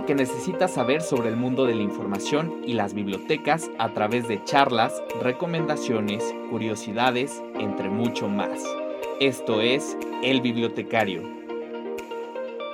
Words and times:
Lo 0.00 0.06
que 0.06 0.14
necesitas 0.14 0.72
saber 0.72 1.02
sobre 1.02 1.28
el 1.28 1.36
mundo 1.36 1.66
de 1.66 1.74
la 1.74 1.82
información 1.82 2.62
y 2.66 2.72
las 2.72 2.94
bibliotecas 2.94 3.68
a 3.78 3.92
través 3.92 4.26
de 4.28 4.42
charlas, 4.44 4.94
recomendaciones, 5.20 6.24
curiosidades, 6.48 7.42
entre 7.58 7.90
mucho 7.90 8.26
más. 8.26 8.62
Esto 9.20 9.60
es 9.60 9.98
El 10.22 10.40
Bibliotecario. 10.40 11.22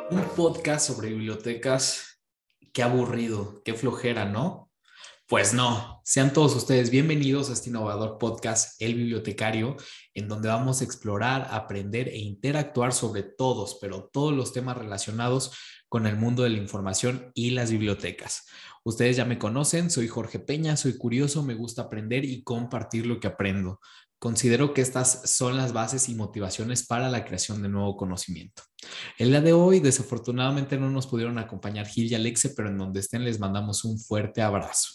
Un 0.09 0.23
podcast 0.37 0.87
sobre 0.87 1.09
bibliotecas. 1.09 2.20
Qué 2.73 2.84
aburrido, 2.84 3.61
qué 3.65 3.75
flojera, 3.75 4.27
¿no? 4.27 4.70
Pues 5.27 5.53
no, 5.53 6.01
sean 6.05 6.33
todos 6.33 6.55
ustedes 6.55 6.91
bienvenidos 6.91 7.51
a 7.51 7.55
este 7.55 7.70
innovador 7.70 8.19
podcast, 8.19 8.81
El 8.81 8.95
Bibliotecario, 8.95 9.77
en 10.15 10.29
donde 10.29 10.47
vamos 10.47 10.81
a 10.81 10.84
explorar, 10.84 11.48
aprender 11.51 12.06
e 12.06 12.19
interactuar 12.19 12.93
sobre 12.93 13.25
todos, 13.25 13.79
pero 13.81 14.09
todos 14.12 14.33
los 14.33 14.53
temas 14.53 14.79
relacionados 14.79 15.51
con 15.96 16.06
el 16.06 16.18
mundo 16.18 16.42
de 16.42 16.50
la 16.50 16.59
información 16.59 17.32
y 17.32 17.52
las 17.52 17.70
bibliotecas. 17.70 18.45
Ustedes 18.84 19.16
ya 19.16 19.24
me 19.24 19.38
conocen, 19.38 19.91
soy 19.91 20.09
Jorge 20.09 20.38
Peña, 20.38 20.77
soy 20.77 20.98
curioso, 20.98 21.42
me 21.42 21.55
gusta 21.55 21.84
aprender 21.84 22.27
y 22.27 22.42
compartir 22.42 23.06
lo 23.06 23.19
que 23.19 23.28
aprendo. 23.28 23.80
Considero 24.19 24.75
que 24.75 24.83
estas 24.83 25.22
son 25.30 25.56
las 25.56 25.72
bases 25.72 26.11
y 26.11 26.14
motivaciones 26.14 26.86
para 26.86 27.08
la 27.08 27.25
creación 27.25 27.62
de 27.62 27.70
nuevo 27.70 27.97
conocimiento. 27.97 28.62
El 29.16 29.30
día 29.30 29.41
de 29.41 29.55
hoy, 29.55 29.80
desafortunadamente, 29.80 30.77
no 30.77 30.91
nos 30.91 31.06
pudieron 31.06 31.38
acompañar 31.38 31.86
Gil 31.86 32.12
y 32.12 32.14
Alexe, 32.14 32.50
pero 32.50 32.69
en 32.69 32.77
donde 32.77 33.00
estén 33.00 33.25
les 33.25 33.41
mandamos 33.41 33.83
un 33.86 33.98
fuerte 33.98 34.42
abrazo. 34.42 34.91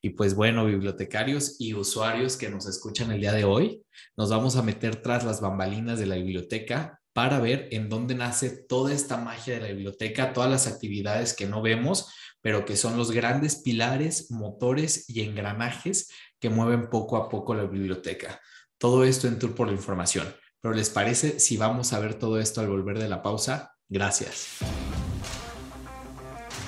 Y 0.00 0.10
pues 0.10 0.36
bueno, 0.36 0.66
bibliotecarios 0.66 1.56
y 1.58 1.74
usuarios 1.74 2.36
que 2.36 2.48
nos 2.48 2.68
escuchan 2.68 3.10
el 3.10 3.22
día 3.22 3.32
de 3.32 3.42
hoy, 3.42 3.82
nos 4.16 4.30
vamos 4.30 4.54
a 4.54 4.62
meter 4.62 5.02
tras 5.02 5.24
las 5.24 5.40
bambalinas 5.40 5.98
de 5.98 6.06
la 6.06 6.14
biblioteca 6.14 7.00
para 7.16 7.40
ver 7.40 7.68
en 7.70 7.88
dónde 7.88 8.14
nace 8.14 8.50
toda 8.50 8.92
esta 8.92 9.16
magia 9.16 9.54
de 9.54 9.60
la 9.62 9.68
biblioteca, 9.68 10.34
todas 10.34 10.50
las 10.50 10.66
actividades 10.66 11.32
que 11.32 11.46
no 11.46 11.62
vemos, 11.62 12.12
pero 12.42 12.66
que 12.66 12.76
son 12.76 12.98
los 12.98 13.10
grandes 13.10 13.62
pilares, 13.62 14.30
motores 14.30 15.08
y 15.08 15.22
engranajes 15.22 16.10
que 16.38 16.50
mueven 16.50 16.90
poco 16.90 17.16
a 17.16 17.30
poco 17.30 17.54
la 17.54 17.64
biblioteca. 17.64 18.38
Todo 18.76 19.02
esto 19.02 19.28
en 19.28 19.38
Tour 19.38 19.54
por 19.54 19.68
la 19.68 19.72
Información. 19.72 20.26
Pero 20.60 20.74
¿les 20.74 20.90
parece 20.90 21.40
si 21.40 21.56
vamos 21.56 21.94
a 21.94 22.00
ver 22.00 22.16
todo 22.16 22.38
esto 22.38 22.60
al 22.60 22.68
volver 22.68 22.98
de 22.98 23.08
la 23.08 23.22
pausa? 23.22 23.72
Gracias. 23.88 24.58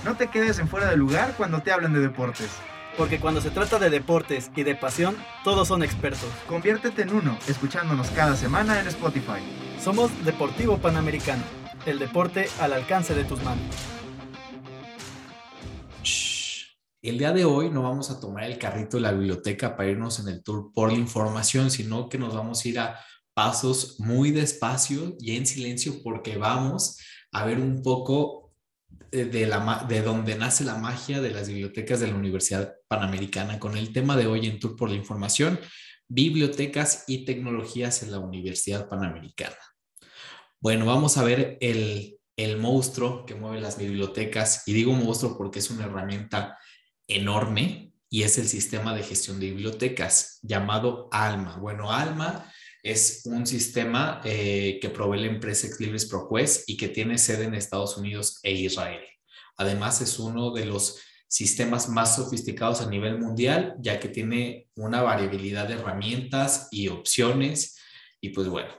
No 0.02 0.16
te 0.16 0.28
quedes 0.28 0.58
en 0.60 0.68
fuera 0.68 0.88
de 0.88 0.96
lugar 0.96 1.34
cuando 1.36 1.60
te 1.60 1.72
hablan 1.72 1.92
de 1.92 2.00
deportes. 2.00 2.48
Porque 2.98 3.20
cuando 3.20 3.40
se 3.40 3.50
trata 3.50 3.78
de 3.78 3.90
deportes 3.90 4.50
y 4.56 4.64
de 4.64 4.74
pasión, 4.74 5.16
todos 5.44 5.68
son 5.68 5.84
expertos. 5.84 6.28
Conviértete 6.48 7.02
en 7.02 7.14
uno, 7.14 7.38
escuchándonos 7.46 8.10
cada 8.10 8.34
semana 8.34 8.80
en 8.80 8.88
Spotify. 8.88 9.38
Somos 9.80 10.10
Deportivo 10.24 10.78
Panamericano, 10.78 11.44
el 11.86 12.00
deporte 12.00 12.48
al 12.58 12.72
alcance 12.72 13.14
de 13.14 13.22
tus 13.22 13.40
manos. 13.44 13.64
El 17.00 17.18
día 17.18 17.32
de 17.32 17.44
hoy 17.44 17.70
no 17.70 17.84
vamos 17.84 18.10
a 18.10 18.18
tomar 18.18 18.42
el 18.42 18.58
carrito 18.58 18.96
de 18.96 19.04
la 19.04 19.12
biblioteca 19.12 19.76
para 19.76 19.90
irnos 19.90 20.18
en 20.18 20.26
el 20.26 20.42
tour 20.42 20.72
por 20.74 20.90
la 20.90 20.98
información, 20.98 21.70
sino 21.70 22.08
que 22.08 22.18
nos 22.18 22.34
vamos 22.34 22.64
a 22.64 22.68
ir 22.68 22.80
a 22.80 22.98
pasos 23.32 24.00
muy 24.00 24.32
despacio 24.32 25.14
y 25.20 25.36
en 25.36 25.46
silencio 25.46 26.02
porque 26.02 26.36
vamos 26.36 26.98
a 27.30 27.44
ver 27.44 27.60
un 27.60 27.80
poco 27.84 28.47
de, 29.10 29.46
la, 29.46 29.86
de 29.88 30.02
donde 30.02 30.34
nace 30.34 30.64
la 30.64 30.76
magia 30.76 31.20
de 31.20 31.30
las 31.30 31.48
bibliotecas 31.48 32.00
de 32.00 32.08
la 32.08 32.14
Universidad 32.14 32.74
Panamericana 32.88 33.58
con 33.58 33.76
el 33.76 33.92
tema 33.92 34.16
de 34.16 34.26
hoy 34.26 34.46
en 34.46 34.58
Tour 34.58 34.76
por 34.76 34.90
la 34.90 34.96
Información, 34.96 35.58
bibliotecas 36.08 37.04
y 37.06 37.24
tecnologías 37.24 38.02
en 38.02 38.12
la 38.12 38.18
Universidad 38.18 38.88
Panamericana. 38.88 39.56
Bueno, 40.60 40.86
vamos 40.86 41.16
a 41.16 41.24
ver 41.24 41.56
el, 41.60 42.18
el 42.36 42.56
monstruo 42.56 43.24
que 43.24 43.34
mueve 43.34 43.60
las 43.60 43.78
bibliotecas 43.78 44.62
y 44.66 44.72
digo 44.72 44.92
monstruo 44.92 45.36
porque 45.36 45.58
es 45.58 45.70
una 45.70 45.84
herramienta 45.84 46.58
enorme 47.06 47.92
y 48.10 48.22
es 48.22 48.38
el 48.38 48.48
sistema 48.48 48.94
de 48.94 49.02
gestión 49.02 49.38
de 49.40 49.46
bibliotecas 49.46 50.38
llamado 50.42 51.08
ALMA. 51.12 51.56
Bueno, 51.56 51.92
ALMA 51.92 52.50
es 52.82 53.22
un 53.24 53.46
sistema 53.46 54.20
eh, 54.24 54.78
que 54.80 54.90
provee 54.90 55.20
la 55.20 55.26
empresa 55.26 55.66
Exlibris 55.66 56.06
ProQuest 56.06 56.68
y 56.68 56.76
que 56.76 56.88
tiene 56.88 57.18
sede 57.18 57.44
en 57.44 57.54
Estados 57.54 57.96
Unidos 57.96 58.40
e 58.42 58.52
Israel. 58.52 59.02
Además, 59.56 60.00
es 60.00 60.18
uno 60.18 60.52
de 60.52 60.66
los 60.66 61.00
sistemas 61.26 61.88
más 61.88 62.16
sofisticados 62.16 62.80
a 62.80 62.88
nivel 62.88 63.18
mundial, 63.18 63.74
ya 63.80 64.00
que 64.00 64.08
tiene 64.08 64.68
una 64.76 65.02
variabilidad 65.02 65.68
de 65.68 65.74
herramientas 65.74 66.68
y 66.70 66.88
opciones. 66.88 67.76
Y 68.20 68.30
pues 68.30 68.48
bueno, 68.48 68.72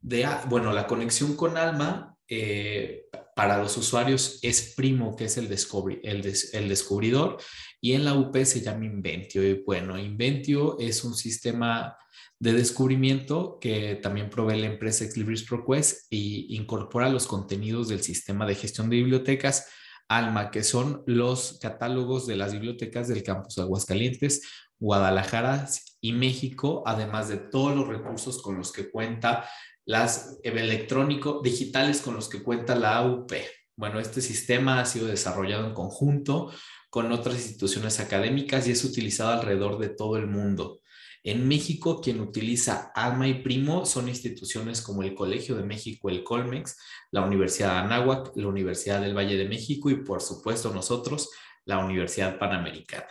de, 0.00 0.28
bueno 0.48 0.72
la 0.72 0.86
conexión 0.86 1.36
con 1.36 1.56
Alma 1.56 2.15
eh, 2.28 3.06
para 3.34 3.58
los 3.58 3.76
usuarios 3.76 4.38
es 4.42 4.74
Primo, 4.74 5.14
que 5.14 5.26
es 5.26 5.36
el, 5.36 5.46
el, 5.46 6.68
descubridor, 6.68 7.38
y 7.80 7.92
en 7.92 8.04
la 8.04 8.14
UP 8.14 8.36
se 8.44 8.60
llama 8.60 8.86
Inventio. 8.86 9.46
Y 9.46 9.62
bueno, 9.64 9.98
Inventio 9.98 10.78
es 10.78 11.04
un 11.04 11.14
sistema 11.14 11.96
de 12.38 12.52
descubrimiento 12.52 13.58
que 13.60 13.96
también 13.96 14.30
provee 14.30 14.60
la 14.60 14.66
empresa 14.66 15.04
Exlibris 15.04 15.44
ProQuest 15.44 16.06
y 16.10 16.54
incorpora 16.56 17.08
los 17.08 17.26
contenidos 17.26 17.88
del 17.88 18.02
sistema 18.02 18.46
de 18.46 18.54
gestión 18.54 18.90
de 18.90 18.96
bibliotecas 18.96 19.68
ALMA, 20.08 20.50
que 20.50 20.62
son 20.62 21.02
los 21.06 21.58
catálogos 21.60 22.26
de 22.26 22.36
las 22.36 22.52
bibliotecas 22.52 23.08
del 23.08 23.22
campus 23.22 23.56
de 23.56 23.62
Aguascalientes, 23.62 24.42
Guadalajara 24.78 25.66
y 26.00 26.12
México, 26.12 26.82
además 26.86 27.28
de 27.28 27.38
todos 27.38 27.74
los 27.74 27.88
recursos 27.88 28.40
con 28.42 28.58
los 28.58 28.72
que 28.72 28.90
cuenta 28.90 29.48
las 29.86 30.38
electrónicos 30.42 31.42
digitales 31.42 32.02
con 32.02 32.14
los 32.14 32.28
que 32.28 32.42
cuenta 32.42 32.74
la 32.74 32.96
AUP. 32.98 33.32
Bueno, 33.76 34.00
este 34.00 34.20
sistema 34.20 34.80
ha 34.80 34.84
sido 34.84 35.06
desarrollado 35.06 35.66
en 35.66 35.74
conjunto 35.74 36.52
con 36.90 37.12
otras 37.12 37.36
instituciones 37.36 38.00
académicas 38.00 38.66
y 38.66 38.72
es 38.72 38.84
utilizado 38.84 39.30
alrededor 39.30 39.78
de 39.78 39.90
todo 39.90 40.16
el 40.16 40.26
mundo. 40.26 40.80
En 41.22 41.46
México, 41.46 42.00
quien 42.00 42.20
utiliza 42.20 42.92
Alma 42.94 43.26
y 43.28 43.42
Primo 43.42 43.84
son 43.84 44.08
instituciones 44.08 44.80
como 44.80 45.02
el 45.02 45.14
Colegio 45.14 45.56
de 45.56 45.64
México, 45.64 46.08
el 46.08 46.22
Colmex, 46.22 46.76
la 47.10 47.22
Universidad 47.22 47.72
de 47.72 47.78
Anáhuac, 47.78 48.32
la 48.36 48.46
Universidad 48.46 49.00
del 49.00 49.16
Valle 49.16 49.36
de 49.36 49.48
México 49.48 49.90
y, 49.90 50.04
por 50.04 50.20
supuesto, 50.20 50.72
nosotros, 50.72 51.30
la 51.64 51.78
Universidad 51.78 52.38
Panamericana. 52.38 53.08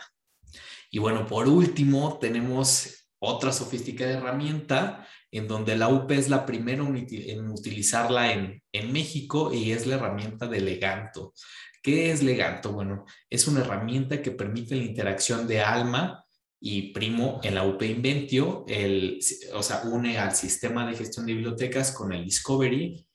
Y 0.90 0.98
bueno, 0.98 1.26
por 1.26 1.46
último, 1.46 2.18
tenemos 2.18 3.06
otra 3.18 3.52
sofisticada 3.52 4.12
herramienta 4.12 5.06
en 5.38 5.48
donde 5.48 5.76
la 5.76 5.88
UP 5.88 6.10
es 6.12 6.28
la 6.28 6.46
primera 6.46 6.84
en 6.86 7.50
utilizarla 7.50 8.32
en, 8.32 8.62
en 8.72 8.92
México 8.92 9.52
y 9.52 9.72
es 9.72 9.86
la 9.86 9.96
herramienta 9.96 10.46
de 10.46 10.60
Leganto. 10.60 11.32
¿Qué 11.82 12.10
es 12.10 12.22
Leganto? 12.22 12.72
Bueno, 12.72 13.04
es 13.30 13.46
una 13.46 13.60
herramienta 13.60 14.20
que 14.22 14.32
permite 14.32 14.74
la 14.74 14.84
interacción 14.84 15.46
de 15.46 15.60
Alma 15.60 16.24
y 16.60 16.92
Primo 16.92 17.40
en 17.44 17.54
la 17.54 17.64
UP 17.64 17.82
Inventio, 17.82 18.64
el, 18.66 19.20
o 19.54 19.62
sea, 19.62 19.82
une 19.84 20.18
al 20.18 20.34
sistema 20.34 20.86
de 20.86 20.96
gestión 20.96 21.26
de 21.26 21.34
bibliotecas 21.34 21.92
con 21.92 22.12
el 22.12 22.24
Discovery, 22.24 23.06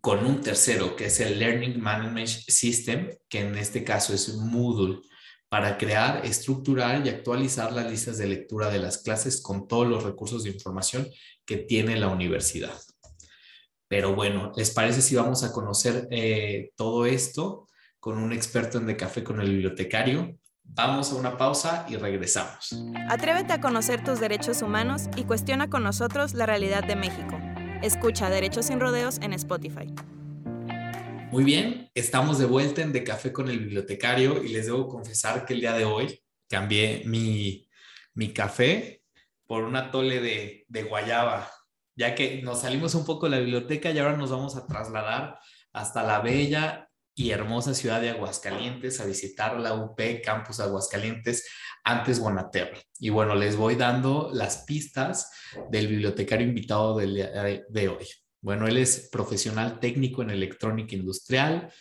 con 0.00 0.24
un 0.24 0.40
tercero, 0.40 0.96
que 0.96 1.06
es 1.06 1.20
el 1.20 1.38
Learning 1.38 1.80
Management 1.80 2.28
System, 2.28 3.10
que 3.28 3.40
en 3.40 3.56
este 3.56 3.84
caso 3.84 4.14
es 4.14 4.34
Moodle, 4.36 5.00
para 5.48 5.78
crear, 5.78 6.24
estructurar 6.26 7.04
y 7.06 7.08
actualizar 7.08 7.72
las 7.72 7.90
listas 7.90 8.18
de 8.18 8.26
lectura 8.26 8.70
de 8.70 8.78
las 8.78 8.98
clases 8.98 9.40
con 9.40 9.66
todos 9.66 9.86
los 9.86 10.04
recursos 10.04 10.44
de 10.44 10.50
información 10.50 11.08
que 11.46 11.56
tiene 11.56 11.96
la 11.96 12.08
universidad. 12.08 12.74
Pero 13.88 14.14
bueno, 14.14 14.52
¿les 14.56 14.70
parece 14.70 15.00
si 15.00 15.16
vamos 15.16 15.42
a 15.44 15.52
conocer 15.52 16.06
eh, 16.10 16.72
todo 16.76 17.06
esto 17.06 17.66
con 17.98 18.18
un 18.18 18.32
experto 18.32 18.78
en 18.78 18.86
De 18.86 18.96
Café 18.96 19.24
con 19.24 19.40
el 19.40 19.50
bibliotecario? 19.50 20.38
Vamos 20.62 21.10
a 21.10 21.14
una 21.14 21.38
pausa 21.38 21.86
y 21.88 21.96
regresamos. 21.96 22.76
Atrévete 23.08 23.54
a 23.54 23.60
conocer 23.62 24.04
tus 24.04 24.20
derechos 24.20 24.60
humanos 24.60 25.04
y 25.16 25.24
cuestiona 25.24 25.70
con 25.70 25.82
nosotros 25.82 26.34
la 26.34 26.44
realidad 26.44 26.84
de 26.84 26.96
México. 26.96 27.38
Escucha 27.82 28.28
Derechos 28.28 28.66
sin 28.66 28.78
Rodeos 28.78 29.18
en 29.22 29.32
Spotify. 29.32 29.94
Muy 31.30 31.44
bien, 31.44 31.90
estamos 31.94 32.38
de 32.38 32.46
vuelta 32.46 32.80
en 32.80 32.90
De 32.90 33.04
Café 33.04 33.34
con 33.34 33.50
el 33.50 33.58
Bibliotecario 33.58 34.42
y 34.42 34.48
les 34.48 34.64
debo 34.64 34.88
confesar 34.88 35.44
que 35.44 35.52
el 35.52 35.60
día 35.60 35.74
de 35.74 35.84
hoy 35.84 36.22
cambié 36.48 37.02
mi, 37.04 37.68
mi 38.14 38.32
café 38.32 39.02
por 39.46 39.64
una 39.64 39.90
tole 39.90 40.22
de, 40.22 40.64
de 40.68 40.82
guayaba, 40.84 41.50
ya 41.94 42.14
que 42.14 42.40
nos 42.40 42.62
salimos 42.62 42.94
un 42.94 43.04
poco 43.04 43.26
de 43.26 43.32
la 43.32 43.40
biblioteca 43.40 43.90
y 43.90 43.98
ahora 43.98 44.16
nos 44.16 44.30
vamos 44.30 44.56
a 44.56 44.66
trasladar 44.66 45.38
hasta 45.74 46.02
la 46.02 46.20
bella 46.20 46.88
y 47.14 47.30
hermosa 47.30 47.74
ciudad 47.74 48.00
de 48.00 48.08
Aguascalientes 48.08 48.98
a 48.98 49.04
visitar 49.04 49.60
la 49.60 49.74
UP 49.74 50.00
Campus 50.24 50.60
Aguascalientes 50.60 51.46
antes 51.84 52.20
Bonaterra. 52.20 52.78
Y 52.98 53.10
bueno, 53.10 53.34
les 53.34 53.54
voy 53.54 53.74
dando 53.74 54.30
las 54.32 54.64
pistas 54.64 55.30
del 55.70 55.88
bibliotecario 55.88 56.46
invitado 56.46 56.96
de 56.96 57.88
hoy. 57.88 58.06
Bueno, 58.40 58.68
él 58.68 58.76
es 58.76 59.08
profesional 59.10 59.80
técnico 59.80 60.22
en 60.22 60.30
electrónica 60.30 60.94
industrial, 60.94 61.72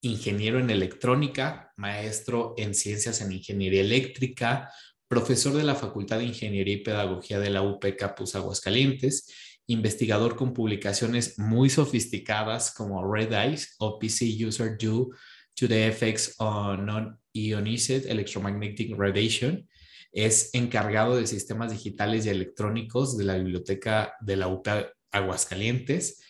ingeniero 0.00 0.60
en 0.60 0.70
electrónica, 0.70 1.72
maestro 1.76 2.54
en 2.56 2.74
ciencias 2.74 3.20
en 3.20 3.32
ingeniería 3.32 3.80
eléctrica, 3.80 4.70
profesor 5.08 5.54
de 5.54 5.64
la 5.64 5.74
Facultad 5.74 6.18
de 6.18 6.24
Ingeniería 6.24 6.74
y 6.74 6.82
Pedagogía 6.82 7.40
de 7.40 7.50
la 7.50 7.62
UP 7.62 7.84
Campus 7.98 8.36
Aguascalientes, 8.36 9.32
investigador 9.66 10.36
con 10.36 10.52
publicaciones 10.52 11.38
muy 11.38 11.70
sofisticadas 11.70 12.72
como 12.72 13.12
Red 13.12 13.32
Eyes 13.32 13.74
o 13.78 13.98
PC 13.98 14.26
User 14.46 14.76
Due 14.78 15.06
to 15.54 15.68
the 15.68 15.86
Effects 15.88 16.34
on 16.38 16.84
Non-Ionized 16.84 18.06
Electromagnetic 18.06 18.94
Radiation. 18.96 19.68
Es 20.12 20.50
encargado 20.54 21.16
de 21.16 21.26
sistemas 21.26 21.72
digitales 21.72 22.26
y 22.26 22.28
electrónicos 22.28 23.16
de 23.16 23.24
la 23.24 23.36
biblioteca 23.36 24.14
de 24.20 24.36
la 24.36 24.48
UP 24.48 24.68
Aguascalientes 25.14 26.20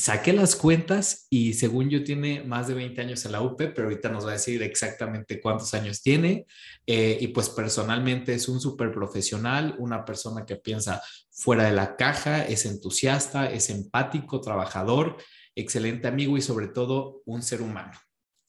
saqué 0.00 0.32
las 0.32 0.56
cuentas 0.56 1.26
y 1.30 1.52
según 1.54 1.90
yo 1.90 2.02
tiene 2.02 2.42
más 2.42 2.68
de 2.68 2.74
20 2.74 3.00
años 3.00 3.24
en 3.24 3.32
la 3.32 3.42
UP, 3.42 3.56
pero 3.56 3.84
ahorita 3.84 4.08
nos 4.08 4.24
va 4.24 4.30
a 4.30 4.34
decir 4.34 4.62
exactamente 4.62 5.40
cuántos 5.40 5.74
años 5.74 6.02
tiene. 6.02 6.46
Eh, 6.86 7.18
y 7.20 7.28
pues 7.28 7.50
personalmente 7.50 8.34
es 8.34 8.48
un 8.48 8.60
súper 8.60 8.92
profesional, 8.92 9.76
una 9.78 10.04
persona 10.04 10.46
que 10.46 10.56
piensa 10.56 11.02
fuera 11.30 11.64
de 11.64 11.72
la 11.72 11.96
caja, 11.96 12.44
es 12.44 12.66
entusiasta, 12.66 13.50
es 13.50 13.70
empático, 13.70 14.40
trabajador, 14.40 15.16
excelente 15.54 16.08
amigo 16.08 16.36
y 16.36 16.42
sobre 16.42 16.68
todo 16.68 17.22
un 17.26 17.42
ser 17.42 17.60
humano. 17.60 17.92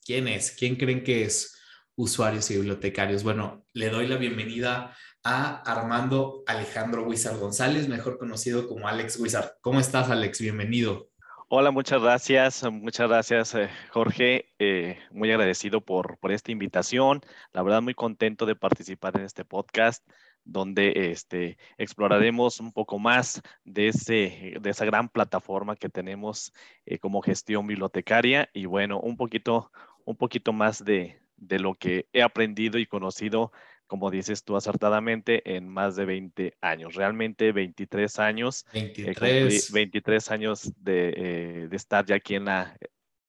¿Quién 0.04 0.28
es? 0.28 0.52
¿Quién 0.52 0.76
creen 0.76 1.04
que 1.04 1.24
es? 1.24 1.58
Usuarios 1.94 2.50
y 2.50 2.54
bibliotecarios. 2.54 3.22
Bueno, 3.22 3.66
le 3.74 3.90
doy 3.90 4.08
la 4.08 4.16
bienvenida 4.16 4.96
a 5.24 5.62
Armando 5.62 6.42
Alejandro 6.46 7.04
Wizard 7.04 7.38
González, 7.38 7.88
mejor 7.88 8.18
conocido 8.18 8.68
como 8.68 8.88
Alex 8.88 9.18
Wizard. 9.20 9.52
¿Cómo 9.60 9.80
estás, 9.80 10.10
Alex? 10.10 10.40
Bienvenido. 10.40 11.08
Hola, 11.48 11.70
muchas 11.70 12.02
gracias, 12.02 12.64
muchas 12.72 13.08
gracias 13.08 13.54
eh, 13.54 13.68
Jorge, 13.90 14.54
eh, 14.58 14.98
muy 15.10 15.30
agradecido 15.30 15.82
por, 15.82 16.16
por 16.16 16.32
esta 16.32 16.50
invitación, 16.50 17.20
la 17.52 17.62
verdad 17.62 17.82
muy 17.82 17.92
contento 17.92 18.46
de 18.46 18.56
participar 18.56 19.18
en 19.18 19.24
este 19.26 19.44
podcast 19.44 20.02
donde 20.44 21.10
este, 21.12 21.58
exploraremos 21.78 22.58
un 22.58 22.72
poco 22.72 22.98
más 22.98 23.42
de, 23.64 23.88
ese, 23.88 24.54
de 24.60 24.70
esa 24.70 24.84
gran 24.86 25.08
plataforma 25.08 25.76
que 25.76 25.88
tenemos 25.88 26.52
eh, 26.86 26.98
como 26.98 27.20
gestión 27.20 27.66
bibliotecaria 27.66 28.48
y 28.52 28.64
bueno, 28.64 28.98
un 28.98 29.16
poquito, 29.16 29.70
un 30.04 30.16
poquito 30.16 30.52
más 30.52 30.84
de, 30.84 31.21
de 31.42 31.58
lo 31.58 31.74
que 31.74 32.06
he 32.12 32.22
aprendido 32.22 32.78
y 32.78 32.86
conocido 32.86 33.52
como 33.92 34.10
dices 34.10 34.42
tú 34.42 34.56
acertadamente, 34.56 35.54
en 35.54 35.68
más 35.68 35.96
de 35.96 36.06
20 36.06 36.56
años. 36.62 36.94
Realmente 36.94 37.52
23 37.52 38.18
años. 38.20 38.64
23. 38.72 39.70
23 39.70 40.30
años 40.30 40.72
de, 40.78 41.12
eh, 41.14 41.68
de, 41.68 41.76
estar 41.76 42.06
ya 42.06 42.14
aquí 42.14 42.36
en 42.36 42.46
la, 42.46 42.74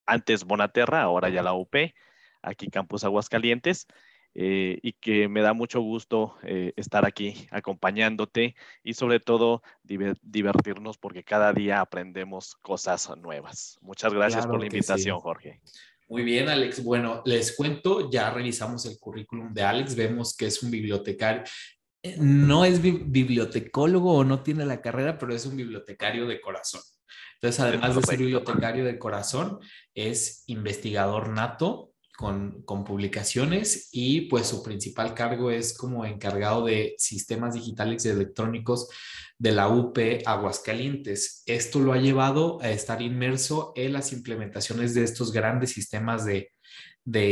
antes 0.05 0.45
Bonaterra, 0.45 1.01
ahora 1.01 1.27
ya 1.27 1.43
la 1.43 1.51
UP, 1.51 1.75
aquí 2.41 2.69
Campus 2.69 3.03
Aguascalientes. 3.03 3.87
Eh, 4.35 4.79
y 4.81 4.93
que 4.93 5.27
me 5.27 5.41
da 5.41 5.53
mucho 5.53 5.81
gusto 5.81 6.37
eh, 6.41 6.71
estar 6.75 7.05
aquí 7.05 7.47
acompañándote 7.51 8.55
y 8.83 8.93
sobre 8.95 9.19
todo 9.19 9.61
divertirnos 9.83 10.97
porque 10.97 11.23
cada 11.23 11.53
día 11.53 11.81
aprendemos 11.81 12.55
cosas 12.55 13.11
nuevas. 13.17 13.77
Muchas 13.81 14.11
gracias 14.11 14.47
por 14.47 14.59
la 14.59 14.65
invitación, 14.65 15.19
Jorge. 15.19 15.59
Muy 16.07 16.23
bien, 16.23 16.49
Alex. 16.49 16.83
Bueno, 16.83 17.21
les 17.25 17.55
cuento, 17.55 18.09
ya 18.11 18.29
revisamos 18.29 18.85
el 18.85 18.99
currículum 18.99 19.53
de 19.53 19.63
Alex, 19.63 19.95
vemos 19.95 20.35
que 20.35 20.47
es 20.47 20.61
un 20.61 20.71
bibliotecario, 20.71 21.43
eh, 22.03 22.17
no 22.19 22.65
es 22.65 22.81
bibliotecólogo 22.81 24.13
o 24.13 24.23
no 24.25 24.43
tiene 24.43 24.65
la 24.65 24.81
carrera, 24.81 25.17
pero 25.17 25.33
es 25.33 25.45
un 25.45 25.55
bibliotecario 25.55 26.27
de 26.27 26.41
corazón. 26.41 26.81
Entonces, 27.35 27.59
además 27.61 27.95
de 27.95 28.01
ser 28.03 28.19
bibliotecario 28.19 28.83
de 28.83 28.99
corazón, 28.99 29.59
es 29.93 30.43
investigador 30.47 31.29
nato, 31.29 31.92
con, 32.17 32.63
publicaciones 32.65 33.89
y 33.91 34.21
pues 34.21 34.47
su 34.47 34.61
principal 34.63 35.13
cargo 35.13 35.51
es 35.51 35.75
como 35.75 36.05
encargado 36.05 36.65
de 36.65 36.95
sistemas 36.97 37.55
digitales 37.55 38.05
y 38.05 38.09
electrónicos 38.09 38.89
de 39.37 39.51
la 39.51 39.67
UP 39.67 39.97
Aguascalientes. 40.25 41.43
Esto 41.45 41.79
lo 41.79 41.93
ha 41.93 41.97
llevado 41.97 42.61
a 42.61 42.69
estar 42.69 43.01
inmerso 43.01 43.73
en 43.75 43.93
las 43.93 44.13
implementaciones 44.13 44.93
de 44.93 45.03
estos 45.03 45.31
grandes 45.31 45.71
sistemas 45.71 46.25
de, 46.25 46.49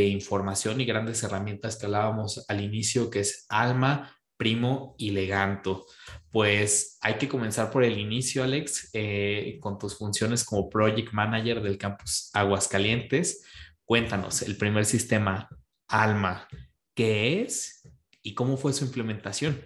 información 0.08 0.80
y 0.80 0.84
grandes 0.84 1.22
herramientas 1.22 1.76
que 1.76 1.86
hablábamos 1.86 2.44
al 2.48 2.60
inicio, 2.60 3.08
que 3.08 3.20
es 3.20 3.46
Alma, 3.48 4.18
Primo 4.36 4.94
y 4.98 5.10
Leganto. 5.12 5.86
Pues 6.30 6.98
hay 7.00 7.14
que 7.14 7.28
comenzar 7.28 7.70
por 7.70 7.84
el 7.84 7.98
inicio, 7.98 8.42
Alex, 8.42 8.90
eh, 8.92 9.58
con 9.60 9.78
tus 9.78 9.96
funciones 9.96 10.44
como 10.44 10.68
Project 10.68 11.12
Manager 11.12 11.62
del 11.62 11.78
campus 11.78 12.30
Aguascalientes. 12.34 13.42
Cuéntanos, 13.92 14.40
el 14.40 14.56
primer 14.56 14.86
sistema, 14.86 15.50
Alma, 15.86 16.48
¿qué 16.94 17.42
es 17.42 17.86
y 18.22 18.32
cómo 18.32 18.56
fue 18.56 18.72
su 18.72 18.86
implementación? 18.86 19.60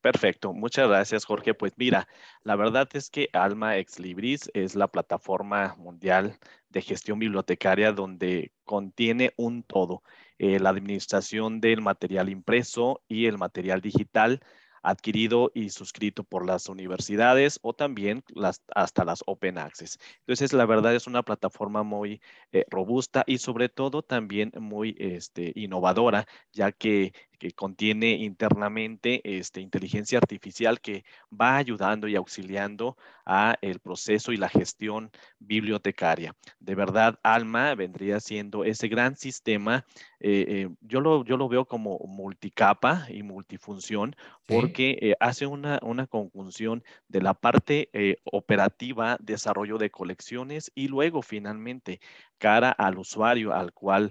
Perfecto, 0.00 0.52
muchas 0.52 0.86
gracias 0.86 1.24
Jorge. 1.24 1.52
Pues 1.52 1.72
mira, 1.76 2.06
la 2.44 2.54
verdad 2.54 2.88
es 2.92 3.10
que 3.10 3.28
Alma 3.32 3.78
Ex 3.78 3.98
Libris 3.98 4.48
es 4.54 4.76
la 4.76 4.86
plataforma 4.86 5.74
mundial 5.76 6.38
de 6.68 6.82
gestión 6.82 7.18
bibliotecaria 7.18 7.90
donde 7.90 8.52
contiene 8.62 9.32
un 9.36 9.64
todo, 9.64 10.04
eh, 10.38 10.60
la 10.60 10.70
administración 10.70 11.60
del 11.60 11.80
material 11.80 12.28
impreso 12.28 13.02
y 13.08 13.26
el 13.26 13.38
material 13.38 13.80
digital 13.80 14.40
adquirido 14.82 15.50
y 15.54 15.70
suscrito 15.70 16.24
por 16.24 16.46
las 16.46 16.68
universidades 16.68 17.58
o 17.62 17.74
también 17.74 18.22
las, 18.28 18.62
hasta 18.74 19.04
las 19.04 19.22
Open 19.26 19.58
Access. 19.58 19.98
Entonces, 20.20 20.52
la 20.52 20.66
verdad 20.66 20.94
es 20.94 21.06
una 21.06 21.22
plataforma 21.22 21.82
muy 21.82 22.20
eh, 22.52 22.64
robusta 22.70 23.24
y 23.26 23.38
sobre 23.38 23.68
todo 23.68 24.02
también 24.02 24.52
muy 24.58 24.96
este, 24.98 25.52
innovadora, 25.54 26.26
ya 26.52 26.72
que 26.72 27.12
que 27.40 27.52
contiene 27.52 28.12
internamente 28.12 29.22
este, 29.24 29.62
inteligencia 29.62 30.18
artificial 30.18 30.78
que 30.78 31.04
va 31.32 31.56
ayudando 31.56 32.06
y 32.06 32.14
auxiliando 32.14 32.98
a 33.24 33.56
el 33.62 33.78
proceso 33.78 34.30
y 34.32 34.36
la 34.36 34.50
gestión 34.50 35.10
bibliotecaria. 35.38 36.36
De 36.58 36.74
verdad, 36.74 37.18
Alma 37.22 37.74
vendría 37.74 38.20
siendo 38.20 38.62
ese 38.62 38.88
gran 38.88 39.16
sistema. 39.16 39.86
Eh, 40.20 40.44
eh, 40.48 40.68
yo, 40.82 41.00
lo, 41.00 41.24
yo 41.24 41.38
lo 41.38 41.48
veo 41.48 41.64
como 41.64 41.98
multicapa 42.00 43.06
y 43.08 43.22
multifunción 43.22 44.14
porque 44.44 44.98
eh, 45.00 45.14
hace 45.18 45.46
una, 45.46 45.78
una 45.82 46.06
conjunción 46.06 46.84
de 47.08 47.22
la 47.22 47.32
parte 47.32 47.88
operativa, 48.24 49.16
desarrollo 49.18 49.78
de 49.78 49.90
colecciones 49.90 50.70
y 50.74 50.88
luego 50.88 51.22
finalmente 51.22 52.00
cara 52.36 52.70
al 52.70 52.98
usuario 52.98 53.54
al 53.54 53.72
cual 53.72 54.10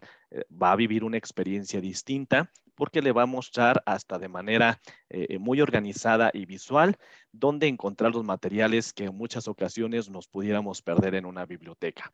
va 0.52 0.72
a 0.72 0.76
vivir 0.76 1.04
una 1.04 1.18
experiencia 1.18 1.80
distinta 1.82 2.52
porque 2.80 3.02
le 3.02 3.12
va 3.12 3.24
a 3.24 3.26
mostrar 3.26 3.84
hasta 3.86 4.18
de 4.18 4.30
manera 4.30 4.80
eh, 5.10 5.38
muy 5.38 5.60
organizada 5.60 6.32
y 6.34 6.46
visual 6.46 6.96
dónde 7.34 7.68
encontrar 7.68 8.14
los 8.14 8.24
materiales 8.24 8.94
que 8.94 9.04
en 9.04 9.18
muchas 9.18 9.50
ocasiones 9.50 10.10
nos 10.10 10.30
pudiéramos 10.30 10.82
perder 10.82 11.16
en 11.16 11.26
una 11.26 11.46
biblioteca. 11.46 12.14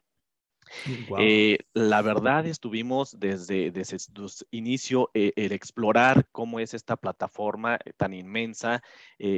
Eh, 1.19 1.60
la 1.75 2.01
verdad 2.01 2.48
estuvimos 2.48 3.19
desde, 3.19 3.69
desde 3.69 4.00
su 4.00 4.43
inicio 4.50 5.12
eh, 5.13 5.34
el 5.36 5.51
explorar 5.51 6.27
cómo 6.31 6.60
es 6.60 6.74
esta 6.74 6.95
plataforma 6.95 7.77
tan 7.95 8.15
inmensa, 8.15 8.81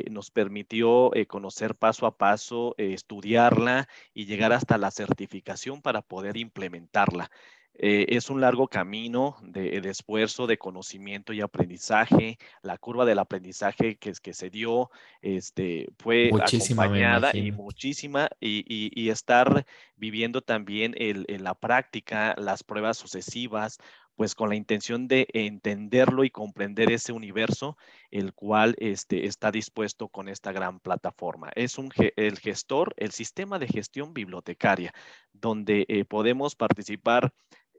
nos 0.10 0.32
permitió 0.32 1.12
conocer 1.28 1.76
paso 1.76 2.06
a 2.06 2.16
paso, 2.16 2.74
estudiarla 2.78 3.90
y 4.14 4.28
llegar 4.28 4.54
hasta 4.54 4.78
la 4.78 4.92
certificación 4.92 5.82
para 5.82 6.02
poder 6.02 6.38
implementarla. 6.38 7.30
Eh, 7.80 8.06
es 8.10 8.30
un 8.30 8.42
largo 8.42 8.68
camino 8.68 9.38
de, 9.44 9.78
esfuerzo, 9.86 10.48
de 10.48 10.58
conocimiento 10.58 11.32
y 11.32 11.42
aprendizaje. 11.42 12.38
La 12.64 12.78
curva 12.78 13.06
del 13.06 13.20
aprendizaje 13.20 13.98
que, 13.98 14.14
que 14.14 14.34
se 14.34 14.50
dio 14.50 14.90
este, 15.22 15.88
fue 16.00 16.32
acompañada 16.34 17.36
y 17.36 17.52
muchísima, 17.52 18.30
y, 18.40 19.10
estar 19.10 19.66
viviendo 19.96 20.42
también 20.42 20.94
en 20.98 21.44
la 21.44 21.54
práctica 21.54 22.36
las 22.38 22.64
pruebas 22.64 22.98
sucesivas, 22.98 23.78
pues 24.18 24.34
con 24.34 24.50
la 24.50 24.56
intención 24.56 25.08
de 25.08 25.28
entenderlo 25.32 26.24
y 26.24 26.32
comprender 26.32 26.92
ese 26.92 27.14
universo, 27.14 27.78
el 28.10 28.34
cual 28.34 28.76
este, 28.80 29.28
está 29.28 29.52
dispuesto 29.52 30.10
con 30.10 30.28
esta 30.28 30.52
gran 30.52 30.80
plataforma. 30.80 31.52
Es 31.56 31.78
un, 31.78 31.92
el 32.16 32.40
gestor, 32.40 32.96
el 32.98 33.12
sistema 33.12 33.60
de 33.60 33.68
gestión 33.68 34.16
bibliotecaria, 34.16 34.92
donde 35.34 35.86
eh, 35.88 36.04
podemos 36.04 36.56
participar 36.56 37.32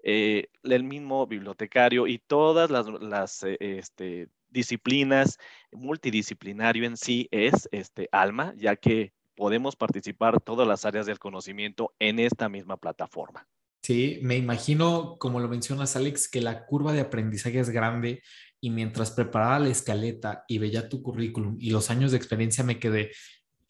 eh, 0.02 0.49
el 0.62 0.85
mismo 0.85 1.26
bibliotecario 1.26 2.07
y 2.07 2.19
todas 2.19 2.71
las, 2.71 3.43
eh, 3.43 3.57
este, 3.61 4.28
disciplinas, 4.49 5.38
multidisciplinario 5.73 6.85
en 6.85 6.97
sí 6.97 7.28
es 7.31 7.69
este 7.73 8.09
Alma, 8.12 8.55
ya 8.57 8.76
que 8.76 9.12
podemos 9.37 9.76
participar 9.76 10.40
todas 10.40 10.67
las 10.67 10.85
áreas 10.85 11.07
del 11.07 11.19
conocimiento 11.19 11.95
en 11.99 12.19
esta 12.19 12.49
misma 12.49 12.76
plataforma. 12.76 13.47
Sí, 13.83 14.19
me 14.23 14.37
imagino, 14.37 15.17
como 15.19 15.40
lo 15.40 15.49
mencionas, 15.49 15.97
Alex, 15.97 16.28
que 16.28 16.40
la 16.40 16.67
curva 16.67 16.93
de 16.93 17.00
aprendizaje 17.00 17.61
es 17.61 17.71
grande 17.71 18.23
y 18.61 18.71
mientras 18.71 19.12
preparaba 19.12 19.61
la 19.61 19.69
escaleta 19.69 20.45
y 20.49 20.59
veía 20.59 20.88
tu 20.88 21.02
currículum 21.02 21.57
y 21.61 21.71
los 21.71 21.90
años 21.90 22.11
de 22.11 22.17
experiencia 22.17 22.64
me 22.64 22.81
quedé, 22.81 23.12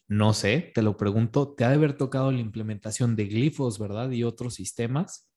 no 0.09 0.33
sé, 0.33 0.73
te 0.75 0.83
lo 0.83 0.97
pregunto, 0.97 1.55
te 1.55 1.65
ha 1.65 1.69
de 1.69 1.75
haber 1.75 1.97
tocado 1.97 2.33
la 2.33 2.41
implementación 2.41 3.15
de 3.15 3.27
glifos, 3.27 3.79
¿verdad? 3.79 4.11
Y 4.11 4.25
otros 4.25 4.55
sistemas. 4.55 5.28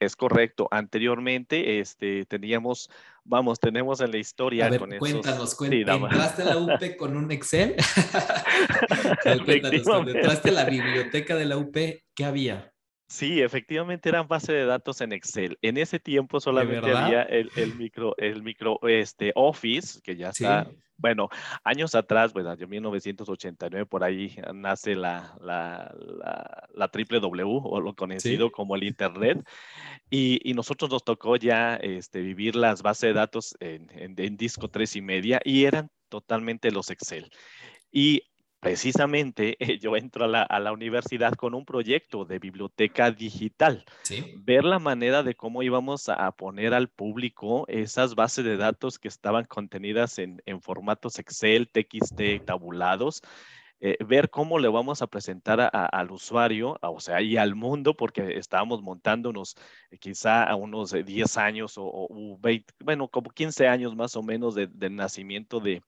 Es 0.00 0.16
correcto. 0.16 0.68
Anteriormente, 0.70 1.80
este, 1.80 2.24
teníamos, 2.24 2.90
vamos, 3.24 3.58
tenemos 3.58 4.00
en 4.00 4.12
la 4.12 4.18
historia 4.18 4.66
a 4.66 4.70
ver, 4.70 4.80
con 4.80 4.96
cuéntanos, 4.98 5.54
cuéntanos. 5.54 6.12
¿Entraste 6.12 6.42
a 6.42 6.44
la 6.46 6.56
UP 6.58 6.96
con 6.98 7.16
un 7.16 7.30
Excel? 7.32 7.76
cuéntanos, 9.44 9.82
cuando 9.82 10.12
entraste 10.12 10.50
a 10.50 10.52
la 10.52 10.64
biblioteca 10.64 11.34
de 11.34 11.46
la 11.46 11.56
UP, 11.56 11.76
¿qué 12.14 12.24
había? 12.24 12.72
Sí, 13.08 13.40
efectivamente 13.40 14.10
eran 14.10 14.28
base 14.28 14.52
de 14.52 14.66
datos 14.66 15.00
en 15.00 15.12
Excel. 15.12 15.58
En 15.62 15.78
ese 15.78 15.98
tiempo 15.98 16.40
solamente 16.40 16.94
había 16.94 17.22
el, 17.22 17.50
el, 17.56 17.74
micro, 17.74 18.14
el 18.18 18.42
micro 18.42 18.78
este, 18.86 19.32
Office, 19.34 20.00
que 20.02 20.14
ya 20.14 20.28
está, 20.28 20.66
sí. 20.66 20.76
Bueno, 20.98 21.28
años 21.64 21.94
atrás, 21.94 22.32
bueno, 22.32 22.52
en 22.52 22.68
1989 22.68 23.86
por 23.86 24.04
ahí 24.04 24.36
nace 24.52 24.94
la, 24.94 25.36
la, 25.40 25.94
la, 25.96 26.68
la 26.74 26.88
triple 26.88 27.20
W 27.20 27.60
o 27.64 27.80
lo 27.80 27.94
conocido 27.94 28.48
sí. 28.48 28.52
como 28.52 28.74
el 28.76 28.82
Internet. 28.82 29.46
Y, 30.10 30.40
y, 30.42 30.54
nosotros 30.54 30.90
nos 30.90 31.04
tocó 31.04 31.36
ya 31.36 31.76
este, 31.76 32.20
vivir 32.20 32.56
las 32.56 32.82
bases 32.82 33.08
de 33.08 33.12
datos 33.12 33.56
en, 33.60 33.88
en, 33.92 34.14
en 34.18 34.36
disco 34.36 34.68
3 34.68 34.96
y 34.96 35.02
media 35.02 35.40
y 35.44 35.64
eran 35.64 35.90
totalmente 36.08 36.70
los 36.70 36.90
Excel. 36.90 37.30
Y 37.92 38.22
precisamente 38.60 39.56
eh, 39.60 39.78
yo 39.80 39.96
entro 39.96 40.24
a 40.24 40.28
la, 40.28 40.42
a 40.42 40.60
la, 40.60 40.72
universidad 40.72 41.34
con 41.34 41.54
un 41.54 41.64
proyecto 41.64 42.24
de 42.24 42.38
biblioteca 42.38 43.10
digital. 43.10 43.84
¿Sí? 44.02 44.34
Ver 44.38 44.64
la 44.64 44.78
manera 44.78 45.22
de 45.22 45.34
cómo 45.34 45.62
íbamos 45.62 46.08
a 46.08 46.30
poner 46.32 46.74
al 46.74 46.88
público 46.88 47.64
esas 47.68 48.14
bases 48.14 48.44
de 48.44 48.56
datos 48.56 48.98
que 48.98 49.08
estaban 49.08 49.44
contenidas 49.44 50.18
en, 50.18 50.42
en 50.46 50.60
formatos 50.60 51.18
Excel, 51.18 51.68
TXT, 51.68 52.44
tabulados. 52.44 53.22
Eh, 53.80 53.96
ver 54.04 54.28
cómo 54.28 54.58
le 54.58 54.66
vamos 54.66 55.02
a 55.02 55.06
presentar 55.06 55.60
a, 55.60 55.70
a, 55.72 55.86
al 55.86 56.10
usuario, 56.10 56.76
a, 56.82 56.90
o 56.90 56.98
sea, 56.98 57.22
y 57.22 57.36
al 57.36 57.54
mundo, 57.54 57.94
porque 57.94 58.36
estábamos 58.36 58.82
montando 58.82 59.30
unos, 59.30 59.54
eh, 59.92 59.98
quizá 59.98 60.42
a 60.42 60.56
unos 60.56 60.90
10 60.90 61.36
años 61.36 61.78
o, 61.78 61.84
o 61.84 62.38
20, 62.40 62.74
bueno, 62.80 63.06
como 63.06 63.30
15 63.30 63.68
años 63.68 63.94
más 63.94 64.16
o 64.16 64.22
menos 64.24 64.56
de, 64.56 64.66
de 64.66 64.90
nacimiento 64.90 65.60
de, 65.60 65.80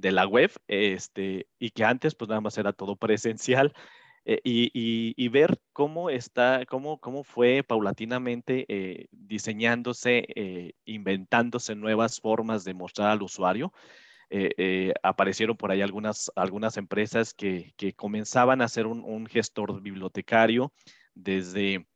de 0.00 0.12
la 0.12 0.26
web, 0.26 0.50
este, 0.68 1.46
y 1.58 1.70
que 1.70 1.84
antes 1.84 2.14
pues 2.14 2.28
nada 2.28 2.40
más 2.40 2.58
era 2.58 2.72
todo 2.72 2.96
presencial, 2.96 3.72
eh, 4.26 4.40
y, 4.44 4.70
y, 5.16 5.28
ver 5.28 5.58
cómo 5.72 6.10
está, 6.10 6.66
cómo, 6.66 7.00
cómo 7.00 7.24
fue 7.24 7.62
paulatinamente 7.62 8.66
eh, 8.68 9.06
diseñándose, 9.12 10.26
eh, 10.36 10.72
inventándose 10.84 11.74
nuevas 11.74 12.20
formas 12.20 12.64
de 12.64 12.74
mostrar 12.74 13.10
al 13.10 13.22
usuario. 13.22 13.72
Aparecieron 15.02 15.56
por 15.56 15.72
ahí 15.72 15.82
algunas, 15.82 16.30
algunas 16.36 16.76
empresas 16.76 17.34
que, 17.34 17.72
que 17.76 17.94
comenzaban 17.94 18.60
a 18.60 18.66
hacer 18.66 18.86
un 18.86 19.26
gestor 19.26 19.80
bibliotecario 19.80 20.72
desde 21.14 21.86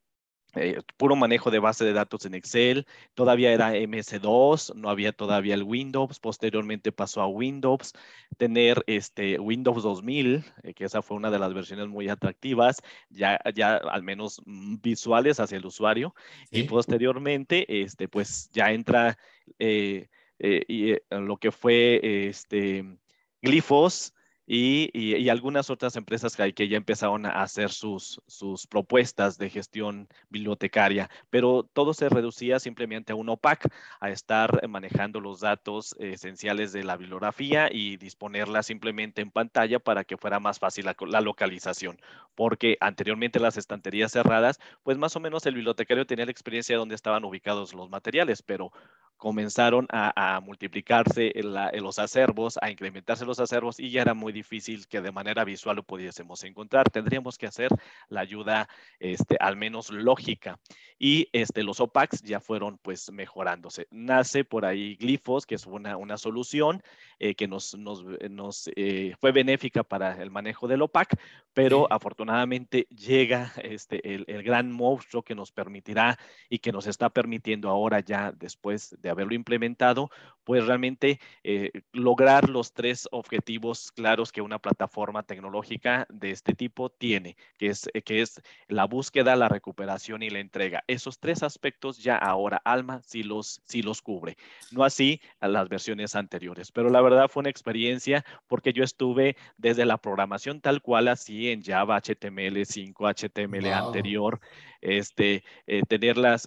eh, 0.56 0.80
puro 0.96 1.16
manejo 1.16 1.50
de 1.50 1.58
base 1.58 1.84
de 1.84 1.92
datos 1.92 2.24
en 2.26 2.34
Excel, 2.34 2.86
todavía 3.14 3.52
era 3.52 3.74
MS2, 3.74 4.74
no 4.74 4.88
había 4.88 5.12
todavía 5.12 5.54
el 5.54 5.62
Windows, 5.62 6.20
posteriormente 6.20 6.92
pasó 6.92 7.22
a 7.22 7.26
Windows, 7.26 7.92
tener 8.36 8.84
este 8.86 9.38
Windows 9.38 9.82
2000, 9.82 10.44
eh, 10.62 10.74
que 10.74 10.84
esa 10.84 11.02
fue 11.02 11.16
una 11.16 11.30
de 11.30 11.38
las 11.38 11.54
versiones 11.54 11.88
muy 11.88 12.08
atractivas, 12.08 12.82
ya, 13.10 13.40
ya 13.54 13.76
al 13.76 14.02
menos 14.02 14.40
mm, 14.44 14.76
visuales 14.82 15.40
hacia 15.40 15.58
el 15.58 15.66
usuario, 15.66 16.14
¿Sí? 16.50 16.60
y 16.60 16.62
posteriormente, 16.64 17.82
este, 17.82 18.08
pues 18.08 18.50
ya 18.52 18.72
entra 18.72 19.18
eh, 19.58 20.08
y, 20.38 20.94
lo 21.10 21.36
que 21.36 21.52
fue 21.52 22.28
este, 22.28 22.84
glifos, 23.40 24.14
y, 24.46 25.28
algunas 25.28 25.70
otras 25.70 25.96
empresas 25.96 26.36
que, 26.36 26.68
ya 26.68 26.76
empezaron 26.76 27.26
a 27.26 27.42
hacer 27.42 27.70
sus, 27.70 28.20
propuestas 28.68 29.38
de 29.38 29.50
gestión 29.50 30.08
bibliotecaria, 30.28 31.10
pero 31.30 31.62
todo 31.72 31.94
se 31.94 32.08
reducía 32.08 32.60
simplemente 32.60 33.12
a 33.12 33.16
un 33.16 33.28
OPAC, 33.28 33.68
a 34.00 34.10
estar 34.10 34.66
manejando 34.68 35.20
los 35.20 35.40
datos 35.40 35.94
esenciales 35.98 36.72
de 36.72 36.84
la 36.84 36.96
bibliografía 36.96 37.68
y 37.72 37.96
disponerla 37.96 38.62
simplemente 38.62 39.22
en 39.22 39.30
pantalla 39.30 39.78
para 39.78 40.04
que 40.04 40.16
fuera 40.16 40.40
más 40.40 40.58
fácil 40.58 40.84
la, 40.84 40.96
la 41.08 41.20
localización, 41.20 42.00
porque 42.34 42.76
anteriormente 42.80 43.40
las 43.40 43.56
estanterías 43.56 44.12
cerradas, 44.12 44.60
pues 44.82 44.98
más 44.98 45.16
o 45.16 45.20
menos 45.20 45.46
el 45.46 45.54
bibliotecario 45.54 46.06
tenía 46.06 46.26
la 46.26 46.32
experiencia 46.32 46.74
de 46.74 46.78
dónde 46.78 46.94
estaban 46.94 47.24
ubicados 47.24 47.74
los 47.74 47.88
materiales, 47.90 48.42
pero 48.42 48.72
comenzaron 49.24 49.86
a, 49.90 50.36
a 50.36 50.40
multiplicarse 50.40 51.32
en 51.34 51.54
la, 51.54 51.70
en 51.70 51.82
los 51.82 51.98
acervos, 51.98 52.58
a 52.60 52.70
incrementarse 52.70 53.24
los 53.24 53.40
acervos 53.40 53.80
y 53.80 53.88
ya 53.88 54.02
era 54.02 54.12
muy 54.12 54.34
difícil 54.34 54.86
que 54.86 55.00
de 55.00 55.12
manera 55.12 55.44
visual 55.44 55.76
lo 55.76 55.82
pudiésemos 55.82 56.44
encontrar. 56.44 56.90
Tendríamos 56.90 57.38
que 57.38 57.46
hacer 57.46 57.70
la 58.10 58.20
ayuda, 58.20 58.68
este, 59.00 59.38
al 59.40 59.56
menos 59.56 59.90
lógica. 59.90 60.60
Y 60.98 61.30
este, 61.32 61.62
los 61.62 61.80
OPACs 61.80 62.22
ya 62.22 62.38
fueron 62.38 62.76
pues 62.76 63.10
mejorándose. 63.10 63.86
Nace 63.90 64.44
por 64.44 64.66
ahí 64.66 64.94
Glifos, 64.96 65.46
que 65.46 65.54
es 65.54 65.64
una, 65.64 65.96
una 65.96 66.18
solución 66.18 66.82
eh, 67.18 67.34
que 67.34 67.48
nos, 67.48 67.74
nos, 67.78 68.04
nos 68.28 68.68
eh, 68.76 69.14
fue 69.18 69.32
benéfica 69.32 69.84
para 69.84 70.20
el 70.22 70.30
manejo 70.30 70.68
del 70.68 70.82
OPAC, 70.82 71.18
pero 71.54 71.90
afortunadamente 71.90 72.86
llega 72.90 73.52
este, 73.62 74.14
el, 74.14 74.24
el 74.28 74.42
gran 74.42 74.70
monstruo 74.70 75.22
que 75.22 75.34
nos 75.34 75.50
permitirá 75.50 76.18
y 76.50 76.58
que 76.58 76.72
nos 76.72 76.86
está 76.86 77.08
permitiendo 77.08 77.70
ahora 77.70 78.00
ya 78.00 78.30
después 78.30 78.94
de 79.00 79.13
haberlo 79.14 79.34
implementado, 79.34 80.10
pues 80.44 80.66
realmente 80.66 81.20
eh, 81.42 81.70
lograr 81.92 82.48
los 82.48 82.72
tres 82.72 83.08
objetivos 83.10 83.90
claros 83.92 84.30
que 84.30 84.42
una 84.42 84.58
plataforma 84.58 85.22
tecnológica 85.22 86.06
de 86.10 86.30
este 86.30 86.54
tipo 86.54 86.90
tiene, 86.90 87.36
que 87.58 87.68
es, 87.68 87.88
que 88.04 88.20
es 88.20 88.42
la 88.68 88.84
búsqueda, 88.84 89.36
la 89.36 89.48
recuperación 89.48 90.22
y 90.22 90.30
la 90.30 90.40
entrega. 90.40 90.84
Esos 90.86 91.18
tres 91.18 91.42
aspectos 91.42 91.98
ya 91.98 92.16
ahora 92.16 92.60
Alma 92.64 93.00
sí 93.02 93.22
los, 93.22 93.62
sí 93.64 93.82
los 93.82 94.02
cubre, 94.02 94.36
no 94.70 94.84
así 94.84 95.20
a 95.40 95.48
las 95.48 95.68
versiones 95.68 96.14
anteriores, 96.14 96.70
pero 96.70 96.90
la 96.90 97.00
verdad 97.00 97.28
fue 97.28 97.40
una 97.40 97.50
experiencia 97.50 98.24
porque 98.46 98.72
yo 98.72 98.84
estuve 98.84 99.36
desde 99.56 99.86
la 99.86 99.98
programación 99.98 100.60
tal 100.60 100.82
cual 100.82 101.08
así 101.08 101.50
en 101.50 101.62
Java, 101.62 102.00
HTML5, 102.00 102.94
HTML 102.94 103.64
wow. 103.64 103.86
anterior, 103.86 104.40
este, 104.84 105.42
eh, 105.66 105.82
tener 105.88 106.18
la, 106.18 106.38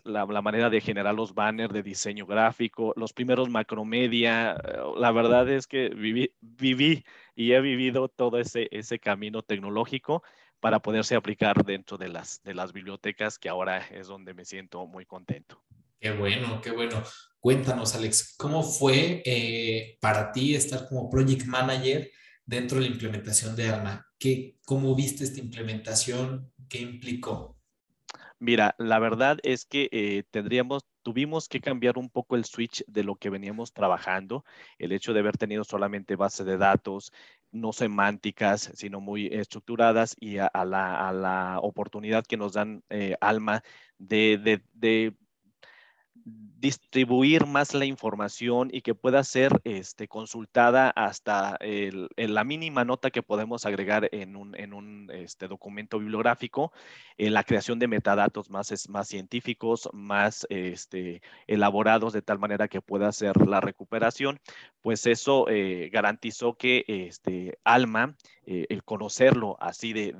manera 0.41 0.70
de 0.70 0.79
generar 0.79 1.15
los 1.15 1.34
banners 1.34 1.74
de 1.74 1.82
diseño 1.82 2.25
gráfico, 2.27 2.94
los 2.96 3.12
primeros 3.12 3.50
macromedia. 3.50 4.51
Eh, 4.51 4.77
la 4.96 5.12
verdad 5.12 5.50
es 5.50 5.65
que 5.65 5.89
viví, 5.89 7.03
y 7.36 7.51
he 7.51 7.62
vivido 7.62 8.08
todo 8.08 8.39
ese, 8.39 8.70
camino 9.00 9.41
tecnológico 9.41 10.24
para 10.60 10.79
poderse 10.79 11.15
aplicar 11.15 11.65
dentro 11.65 11.98
de 11.98 12.10
las, 12.10 12.41
bibliotecas, 12.74 13.39
que 13.39 13.50
ahora 13.50 13.79
es 13.88 14.08
donde 14.08 14.34
me 14.34 14.46
siento 14.46 14.86
muy 14.86 15.06
contento. 15.06 15.62
Qué 16.00 16.12
bueno, 16.12 16.62
qué 16.62 16.72
bueno. 16.72 17.01
Cuéntanos, 17.39 17.96
Alex, 17.96 18.36
¿cómo 18.38 18.62
fue 18.62 19.24
eh, 19.25 19.98
para 20.00 20.32
ti 20.32 20.53
estar 20.53 20.88
como 20.88 21.10
project 21.10 21.46
manager 21.46 22.12
dentro 22.46 22.77
de 22.77 22.86
la 22.86 22.91
implementación 22.91 23.56
de 23.56 23.70
ARMA? 23.70 24.06
¿Qué, 24.20 24.58
¿Cómo 24.63 24.94
viste 24.96 25.24
esta 25.24 25.39
implementación? 25.39 26.51
¿Qué 26.70 26.79
implicó? 26.79 27.56
Mira, 28.39 28.75
la 28.77 29.00
verdad 29.00 29.39
es 29.41 29.65
que 29.65 29.89
eh, 29.91 30.24
tendríamos, 30.29 30.84
tuvimos 31.01 31.48
que 31.50 31.60
cambiar 31.60 31.98
un 31.98 32.10
poco 32.10 32.36
el 32.36 32.46
switch 32.46 32.84
de 32.86 33.03
lo 33.03 33.15
que 33.15 33.32
veníamos 33.32 33.74
trabajando, 33.74 34.46
el 34.77 34.91
hecho 34.91 35.13
de 35.13 35.22
haber 35.22 35.38
tenido 35.38 35.63
solamente 35.63 36.15
base 36.15 36.44
de 36.44 36.58
datos, 36.58 37.12
no 37.51 37.74
semánticas, 37.74 38.72
sino 38.75 39.01
muy 39.01 39.27
estructuradas 39.27 40.15
y 40.20 40.38
a, 40.38 40.51
la, 40.65 41.08
a 41.08 41.13
la, 41.13 41.60
oportunidad 41.62 42.25
que 42.25 42.38
nos 42.38 42.53
dan 42.53 42.84
eh, 42.89 43.15
Alma 43.22 43.63
de, 43.98 44.38
de 44.74 45.15
distribuir 46.60 47.46
más 47.46 47.74
la 47.74 47.86
información 47.86 48.69
y 48.72 48.81
que 48.81 48.96
pueda 48.96 49.24
ser 49.24 49.62
este, 49.63 50.07
consultada 50.07 50.89
hasta 50.89 51.55
el, 51.60 52.10
el, 52.15 52.34
la 52.34 52.43
mínima 52.43 52.84
nota 52.84 53.12
que 53.12 53.22
podemos 53.22 53.65
agregar 53.65 54.10
en 54.12 54.36
un, 54.36 54.55
en 54.60 54.74
un 54.74 55.12
este, 55.13 55.48
documento 55.48 56.00
bibliográfico, 56.00 56.72
en 57.17 57.34
la 57.34 57.43
creación 57.43 57.77
de 57.77 57.88
metadatos 57.88 58.50
más, 58.50 58.89
más 58.89 59.07
científicos, 59.07 59.88
más 59.93 60.48
este, 60.50 61.22
elaborados 61.46 62.13
de 62.13 62.24
tal 62.24 62.39
manera 62.39 62.67
que 62.67 62.81
pueda 62.81 63.12
ser 63.12 63.46
la 63.46 63.62
recuperación, 63.62 64.39
pues 64.81 65.05
eso 65.05 65.48
eh, 65.50 65.89
garantizó 65.93 66.55
que 66.55 66.86
este, 66.88 67.60
Alma, 67.63 68.15
eh, 68.46 68.65
el 68.69 68.84
conocerlo 68.84 69.57
así 69.60 69.93
de, 69.93 70.13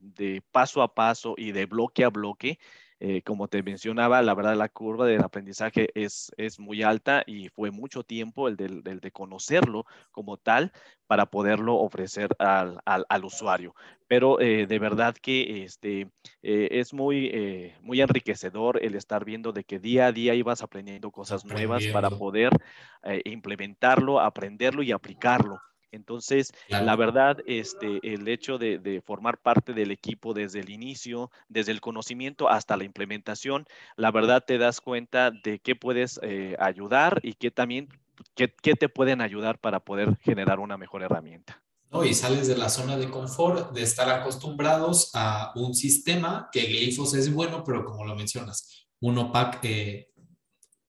de 0.00 0.42
paso 0.52 0.82
a 0.82 0.94
paso 0.94 1.34
y 1.36 1.50
de 1.50 1.66
bloque 1.66 2.04
a 2.04 2.10
bloque, 2.10 2.58
eh, 3.02 3.22
como 3.22 3.48
te 3.48 3.62
mencionaba, 3.62 4.20
la 4.20 4.34
verdad 4.34 4.56
la 4.56 4.68
curva 4.68 5.06
del 5.06 5.22
aprendizaje 5.22 5.88
es, 5.94 6.30
es 6.36 6.60
muy 6.60 6.82
alta 6.82 7.24
y 7.26 7.48
fue 7.48 7.70
mucho 7.70 8.04
tiempo 8.04 8.46
el 8.46 8.56
de, 8.56 9.10
conocerlo 9.10 9.86
como 10.10 10.36
tal 10.36 10.70
para 11.06 11.24
poderlo 11.26 11.76
ofrecer 11.76 12.36
al, 12.38 12.78
al, 12.84 13.24
usuario. 13.24 13.74
Pero 14.06 14.38
eh, 14.38 14.66
de 14.66 14.78
verdad 14.78 15.14
que 15.14 15.64
este, 15.64 16.10
eh, 16.42 16.68
es 16.72 16.92
muy, 16.92 17.72
muy 17.80 18.02
enriquecedor 18.02 18.78
el 18.84 18.94
estar 18.94 19.24
viendo 19.24 19.52
de 19.52 19.64
que 19.64 19.78
día 19.78 20.06
a 20.06 20.12
día 20.12 20.34
ibas 20.34 20.62
aprendiendo 20.62 21.10
cosas 21.10 21.44
nuevas 21.46 21.86
para 21.86 22.10
poder 22.10 22.50
implementarlo, 23.24 24.20
aprenderlo 24.20 24.82
y 24.82 24.92
aplicarlo. 24.92 25.58
Entonces, 25.92 26.52
la 26.68 26.96
verdad, 26.96 27.38
este, 27.46 28.00
el 28.02 28.28
hecho 28.28 28.58
de, 28.58 29.02
formar 29.04 29.38
parte 29.38 29.72
del 29.72 29.90
equipo 29.90 30.34
desde 30.34 30.60
el 30.60 30.70
inicio, 30.70 31.30
desde 31.48 31.72
el 31.72 31.80
conocimiento 31.80 32.48
hasta 32.48 32.76
la 32.76 32.84
implementación, 32.84 33.66
la 33.96 34.10
verdad 34.10 34.44
te 34.46 34.58
das 34.58 34.80
cuenta 34.80 35.30
de 35.30 35.58
qué 35.58 35.74
puedes 35.74 36.20
eh, 36.22 36.56
ayudar 36.58 37.20
y 37.22 37.34
qué 37.34 37.50
también, 37.50 37.88
qué, 38.34 38.48
te 38.48 38.88
pueden 38.88 39.20
ayudar 39.20 39.58
para 39.58 39.80
poder 39.80 40.16
generar 40.20 40.60
una 40.60 40.76
mejor 40.76 41.02
herramienta. 41.02 41.62
No, 41.90 42.04
y 42.04 42.14
sales 42.14 42.46
de 42.46 42.56
la 42.56 42.68
zona 42.68 42.96
de 42.96 43.10
confort, 43.10 43.72
de 43.72 43.82
estar 43.82 44.08
acostumbrados 44.08 45.10
a 45.14 45.52
un 45.56 45.74
sistema 45.74 46.48
que 46.52 46.66
Glyphos 46.66 47.14
es 47.14 47.32
bueno, 47.34 47.64
pero 47.64 47.84
como 47.84 48.04
lo 48.04 48.14
mencionas, 48.14 48.86
un 49.00 49.18
OPAC 49.18 49.58
eh, 49.64 50.10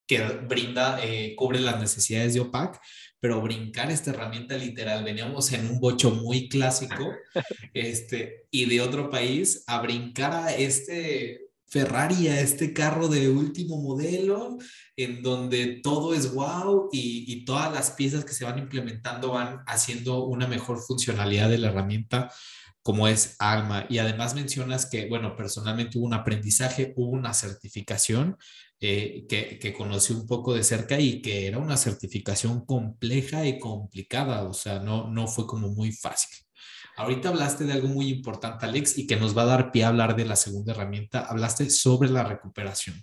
que 0.06 0.22
brinda, 0.22 1.02
eh, 1.02 1.34
cubre 1.34 1.58
las 1.58 1.80
necesidades 1.80 2.34
de 2.34 2.40
OPAC, 2.40 2.80
pero 3.22 3.40
brincar 3.40 3.88
esta 3.92 4.10
herramienta 4.10 4.56
literal, 4.56 5.04
veníamos 5.04 5.52
en 5.52 5.70
un 5.70 5.78
bocho 5.78 6.10
muy 6.10 6.48
clásico, 6.48 7.12
este, 7.72 8.48
y 8.50 8.64
de 8.64 8.80
otro 8.80 9.10
país, 9.10 9.62
a 9.68 9.80
brincar 9.80 10.32
a 10.32 10.52
este 10.52 11.42
Ferrari, 11.68 12.26
a 12.26 12.40
este 12.40 12.72
carro 12.72 13.06
de 13.06 13.30
último 13.30 13.80
modelo, 13.80 14.58
en 14.96 15.22
donde 15.22 15.80
todo 15.84 16.14
es 16.14 16.34
wow 16.34 16.88
y, 16.90 17.24
y 17.32 17.44
todas 17.44 17.72
las 17.72 17.92
piezas 17.92 18.24
que 18.24 18.34
se 18.34 18.44
van 18.44 18.58
implementando 18.58 19.30
van 19.30 19.62
haciendo 19.68 20.24
una 20.24 20.48
mejor 20.48 20.80
funcionalidad 20.80 21.48
de 21.48 21.58
la 21.58 21.68
herramienta 21.68 22.28
como 22.82 23.06
es 23.06 23.36
Alma. 23.38 23.86
Y 23.88 23.98
además 23.98 24.34
mencionas 24.34 24.86
que, 24.86 25.08
bueno, 25.08 25.36
personalmente 25.36 25.96
hubo 25.96 26.06
un 26.06 26.14
aprendizaje, 26.14 26.92
hubo 26.96 27.10
una 27.10 27.32
certificación 27.32 28.36
eh, 28.84 29.26
que, 29.28 29.60
que, 29.60 29.72
conocí 29.72 30.12
un 30.12 30.26
poco 30.26 30.52
de 30.52 30.64
cerca 30.64 30.98
y 30.98 31.22
que 31.22 31.46
era 31.46 31.58
una 31.58 31.76
certificación 31.76 32.66
compleja 32.66 33.46
y 33.46 33.60
complicada, 33.60 34.42
o 34.42 34.52
sea, 34.52 34.80
no, 34.80 35.08
no 35.08 35.28
fue 35.28 35.46
como 35.46 35.68
muy 35.68 35.92
fácil. 35.92 36.36
Ahorita 36.96 37.28
hablaste 37.28 37.62
de 37.62 37.74
algo 37.74 37.86
muy 37.86 38.08
importante, 38.08 38.66
Alex, 38.66 38.98
y 38.98 39.06
que 39.06 39.14
nos 39.14 39.38
va 39.38 39.42
a 39.42 39.46
dar 39.46 39.70
pie 39.70 39.84
a 39.84 39.88
hablar 39.88 40.16
de 40.16 40.24
la 40.24 40.34
segunda 40.34 40.72
herramienta. 40.72 41.20
Hablaste 41.20 41.70
sobre 41.70 42.10
la 42.10 42.24
recuperación. 42.24 43.00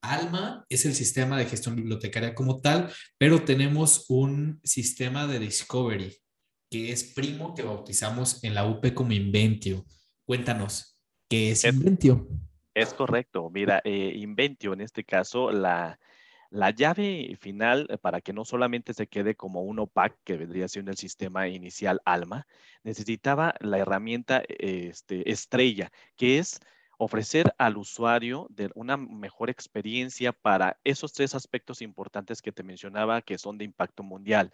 Alma 0.00 0.64
es 0.70 0.86
el 0.86 0.94
sistema 0.94 1.36
de 1.36 1.44
gestión 1.44 1.76
bibliotecaria 1.76 2.34
como 2.34 2.62
tal, 2.62 2.90
pero 3.18 3.44
tenemos 3.44 4.06
un 4.08 4.58
sistema 4.64 5.26
de 5.26 5.38
discovery 5.38 6.16
que 6.70 6.92
es 6.92 7.04
primo 7.04 7.54
que 7.54 7.62
bautizamos 7.62 8.42
en 8.42 8.54
la 8.54 8.66
UP 8.66 8.94
como 8.94 9.12
Inventio. 9.12 9.84
Cuéntanos, 10.24 10.98
¿qué 11.28 11.50
es 11.50 11.64
Inventio? 11.64 12.26
Es 12.80 12.94
correcto. 12.94 13.50
Mira, 13.50 13.82
eh, 13.84 14.12
Inventio 14.16 14.72
en 14.72 14.80
este 14.80 15.04
caso, 15.04 15.50
la, 15.50 15.98
la 16.48 16.70
llave 16.70 17.36
final 17.38 17.86
eh, 17.90 17.98
para 17.98 18.22
que 18.22 18.32
no 18.32 18.46
solamente 18.46 18.94
se 18.94 19.06
quede 19.06 19.34
como 19.34 19.60
un 19.62 19.80
OPAC, 19.80 20.16
que 20.24 20.38
vendría 20.38 20.66
siendo 20.66 20.90
el 20.90 20.96
sistema 20.96 21.46
inicial 21.46 22.00
ALMA, 22.06 22.46
necesitaba 22.82 23.54
la 23.60 23.76
herramienta 23.76 24.42
este, 24.48 25.30
estrella, 25.30 25.92
que 26.16 26.38
es 26.38 26.58
ofrecer 26.96 27.52
al 27.58 27.76
usuario 27.76 28.46
de 28.48 28.70
una 28.74 28.96
mejor 28.96 29.50
experiencia 29.50 30.32
para 30.32 30.78
esos 30.82 31.12
tres 31.12 31.34
aspectos 31.34 31.82
importantes 31.82 32.40
que 32.40 32.50
te 32.50 32.62
mencionaba 32.62 33.20
que 33.20 33.36
son 33.36 33.58
de 33.58 33.66
impacto 33.66 34.02
mundial. 34.02 34.52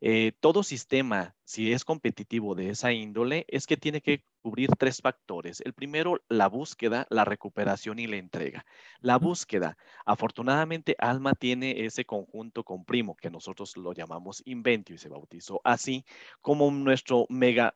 Eh, 0.00 0.32
todo 0.40 0.62
sistema, 0.62 1.34
si 1.44 1.72
es 1.72 1.84
competitivo 1.84 2.54
de 2.54 2.70
esa 2.70 2.92
índole, 2.92 3.46
es 3.48 3.66
que 3.66 3.76
tiene 3.76 4.00
que 4.00 4.24
cubrir 4.42 4.70
tres 4.78 5.00
factores. 5.00 5.60
El 5.62 5.72
primero, 5.74 6.20
la 6.28 6.48
búsqueda, 6.48 7.06
la 7.10 7.24
recuperación 7.24 7.98
y 7.98 8.06
la 8.06 8.16
entrega. 8.16 8.64
La 9.00 9.18
búsqueda, 9.18 9.76
afortunadamente, 10.04 10.96
Alma 10.98 11.34
tiene 11.34 11.84
ese 11.84 12.04
conjunto 12.04 12.64
con 12.64 12.84
Primo, 12.84 13.16
que 13.16 13.30
nosotros 13.30 13.76
lo 13.76 13.92
llamamos 13.92 14.42
Inventio 14.44 14.94
y 14.94 14.98
se 14.98 15.08
bautizó 15.08 15.60
así, 15.64 16.04
como 16.40 16.70
nuestro 16.70 17.26
mega 17.28 17.74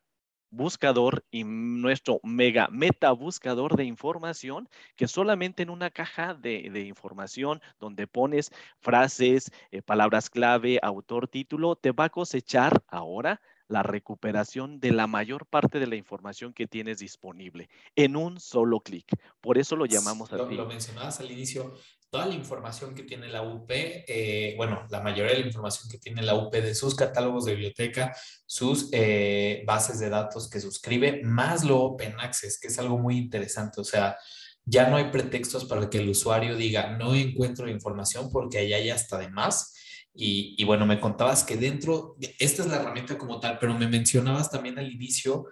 buscador 0.50 1.24
y 1.30 1.44
nuestro 1.44 2.20
mega 2.22 2.68
meta 2.70 3.12
buscador 3.12 3.76
de 3.76 3.84
información 3.84 4.68
que 4.96 5.08
solamente 5.08 5.62
en 5.62 5.70
una 5.70 5.90
caja 5.90 6.34
de, 6.34 6.60
información 6.86 7.60
donde 7.78 8.06
pones 8.06 8.50
frases, 8.78 9.50
eh, 9.70 9.82
palabras 9.82 10.30
clave, 10.30 10.78
autor, 10.82 11.28
título, 11.28 11.76
te 11.76 11.92
va 11.92 12.04
a 12.04 12.10
cosechar 12.10 12.82
ahora 12.88 13.40
la 13.70 13.84
recuperación 13.84 14.80
de 14.80 14.90
la 14.90 15.06
mayor 15.06 15.46
parte 15.46 15.78
de 15.78 15.86
la 15.86 15.94
información 15.94 16.52
que 16.52 16.66
tienes 16.66 16.98
disponible 16.98 17.70
en 17.94 18.16
un 18.16 18.40
solo 18.40 18.80
clic. 18.80 19.06
Por 19.40 19.58
eso 19.58 19.76
lo 19.76 19.86
llamamos 19.86 20.32
así. 20.32 20.54
Lo, 20.54 20.66
mencionabas 20.66 21.20
al 21.20 21.30
inicio, 21.30 21.76
toda 22.10 22.26
la 22.26 22.34
información 22.34 22.96
que 22.96 23.04
tiene 23.04 23.28
la 23.28 23.42
UP, 23.42 23.70
eh, 23.70 24.54
bueno, 24.56 24.86
la 24.90 25.00
mayoría 25.00 25.34
de 25.34 25.40
la 25.40 25.46
información 25.46 25.88
que 25.88 25.98
tiene 25.98 26.20
la 26.22 26.34
UP 26.34 26.52
de 26.52 26.74
sus 26.74 26.96
catálogos 26.96 27.44
de 27.44 27.52
biblioteca, 27.52 28.12
sus 28.44 28.88
eh, 28.90 29.62
bases 29.64 30.00
de 30.00 30.10
datos 30.10 30.50
que 30.50 30.60
suscribe, 30.60 31.22
más 31.22 31.64
lo 31.64 31.80
Open 31.80 32.18
Access, 32.18 32.58
que 32.58 32.68
es 32.68 32.78
algo 32.80 32.98
muy 32.98 33.18
interesante. 33.18 33.80
O 33.80 33.84
sea, 33.84 34.18
ya 34.64 34.90
no 34.90 34.96
hay 34.96 35.12
pretextos 35.12 35.64
para 35.64 35.88
que 35.88 35.98
el 35.98 36.08
usuario 36.08 36.56
diga, 36.56 36.96
no 36.96 37.14
encuentro 37.14 37.68
información 37.68 38.30
porque 38.32 38.58
allá 38.58 38.76
hay 38.76 38.90
hasta 38.90 39.16
de 39.16 39.30
más 39.30 39.76
y, 40.12 40.62
bueno, 40.64 40.86
me 40.86 41.00
contabas 41.00 41.44
que 41.44 41.56
dentro, 41.56 42.16
esta 42.38 42.62
es 42.62 42.68
la 42.68 42.76
herramienta 42.76 43.16
como 43.16 43.40
tal, 43.40 43.58
pero 43.58 43.78
me 43.78 43.88
mencionabas 43.88 44.50
también 44.50 44.78
al 44.78 44.90
inicio 44.90 45.46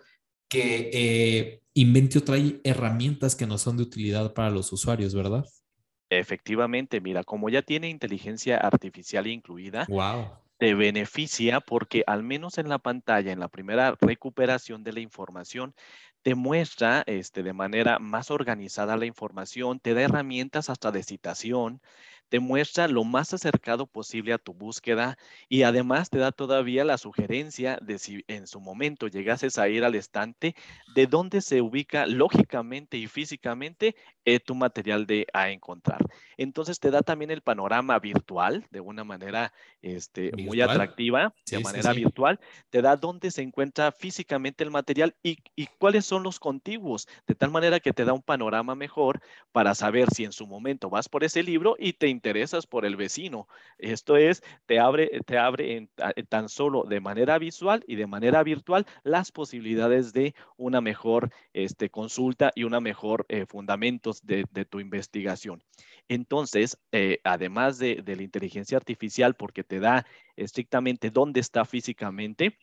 que 0.48 0.90
eh, 0.92 1.62
Inventio 1.74 2.24
trae 2.24 2.60
herramientas 2.64 3.36
que 3.36 3.46
no 3.46 3.56
son 3.56 3.76
de 3.76 3.84
utilidad 3.84 4.34
para 4.34 4.50
los 4.50 4.72
usuarios, 4.72 5.14
¿verdad? 5.14 5.44
Efectivamente, 6.10 7.00
mira, 7.00 7.22
como 7.22 7.50
ya 7.50 7.62
tiene 7.62 7.88
inteligencia 7.88 8.56
artificial 8.56 9.28
incluida, 9.28 9.86
te 10.58 10.74
beneficia 10.74 11.60
porque 11.60 12.02
al 12.08 12.24
menos 12.24 12.58
en 12.58 12.68
la 12.68 12.78
pantalla, 12.78 13.30
en 13.30 13.38
la 13.38 13.46
primera 13.46 13.96
recuperación 14.00 14.82
de 14.82 14.92
la 14.92 14.98
información, 14.98 15.72
te 16.22 16.34
muestra 16.34 17.04
este, 17.06 17.44
de 17.44 17.52
manera 17.52 18.00
más 18.00 18.32
organizada 18.32 18.96
la 18.96 19.06
información, 19.06 19.78
te 19.78 19.94
da 19.94 20.02
herramientas 20.02 20.70
hasta 20.70 20.90
de 20.90 21.04
citación, 21.04 21.80
te 22.28 22.40
muestra 22.40 22.88
lo 22.88 23.04
más 23.04 23.32
acercado 23.32 23.86
posible 23.86 24.32
a 24.32 24.38
tu 24.38 24.54
búsqueda 24.54 25.16
y 25.48 25.62
además 25.62 26.10
te 26.10 26.18
da 26.18 26.32
todavía 26.32 26.84
la 26.84 26.98
sugerencia 26.98 27.78
de 27.80 27.98
si 27.98 28.24
en 28.28 28.46
su 28.46 28.60
momento 28.60 29.08
llegases 29.08 29.58
a 29.58 29.68
ir 29.68 29.84
al 29.84 29.94
estante, 29.94 30.54
de 30.94 31.06
dónde 31.06 31.40
se 31.40 31.60
ubica 31.62 32.06
lógicamente 32.06 32.96
y 32.96 33.06
físicamente 33.06 33.96
eh, 34.24 34.40
tu 34.40 34.54
material 34.54 35.06
de 35.06 35.26
a 35.32 35.50
encontrar. 35.50 36.04
Entonces 36.36 36.78
te 36.78 36.90
da 36.90 37.02
también 37.02 37.30
el 37.30 37.42
panorama 37.42 37.98
virtual 37.98 38.66
de 38.70 38.80
una 38.80 39.04
manera 39.04 39.52
este, 39.82 40.30
muy 40.36 40.60
atractiva, 40.60 41.34
de 41.50 41.58
manera 41.60 41.92
virtual, 41.92 42.38
te 42.70 42.82
da 42.82 42.96
dónde 42.96 43.30
se 43.30 43.42
encuentra 43.42 43.90
físicamente 43.90 44.64
el 44.64 44.70
material 44.70 45.16
y, 45.22 45.38
y 45.56 45.66
cuáles 45.78 46.04
son 46.04 46.22
los 46.22 46.38
contiguos, 46.38 47.08
de 47.26 47.34
tal 47.34 47.50
manera 47.50 47.80
que 47.80 47.92
te 47.92 48.04
da 48.04 48.12
un 48.12 48.22
panorama 48.22 48.74
mejor 48.74 49.20
para 49.52 49.74
saber 49.74 50.10
si 50.10 50.24
en 50.24 50.32
su 50.32 50.46
momento 50.46 50.90
vas 50.90 51.08
por 51.08 51.24
ese 51.24 51.42
libro 51.42 51.76
y 51.78 51.94
te 51.94 52.08
interesas 52.18 52.66
por 52.66 52.84
el 52.84 52.96
vecino. 52.96 53.46
Esto 53.78 54.16
es, 54.16 54.42
te 54.66 54.80
abre, 54.80 55.08
te 55.24 55.38
abre 55.38 55.88
tan 56.28 56.48
solo 56.48 56.82
de 56.82 57.00
manera 57.00 57.38
visual 57.38 57.84
y 57.86 57.94
de 57.94 58.08
manera 58.08 58.42
virtual 58.42 58.86
las 59.04 59.30
posibilidades 59.30 60.12
de 60.12 60.34
una 60.56 60.80
mejor 60.80 61.30
este, 61.52 61.90
consulta 61.90 62.50
y 62.56 62.64
una 62.64 62.80
mejor 62.80 63.24
eh, 63.28 63.46
fundamentos 63.46 64.20
de, 64.26 64.44
tu 64.68 64.80
investigación. 64.80 65.62
Entonces, 66.08 66.76
eh, 66.90 67.20
además 67.22 67.78
de, 67.78 68.02
de 68.02 68.16
la 68.16 68.24
inteligencia 68.24 68.76
artificial, 68.76 69.36
porque 69.36 69.62
te 69.62 69.78
da 69.78 70.04
estrictamente 70.36 71.10
dónde 71.10 71.38
está 71.38 71.64
físicamente, 71.64 72.58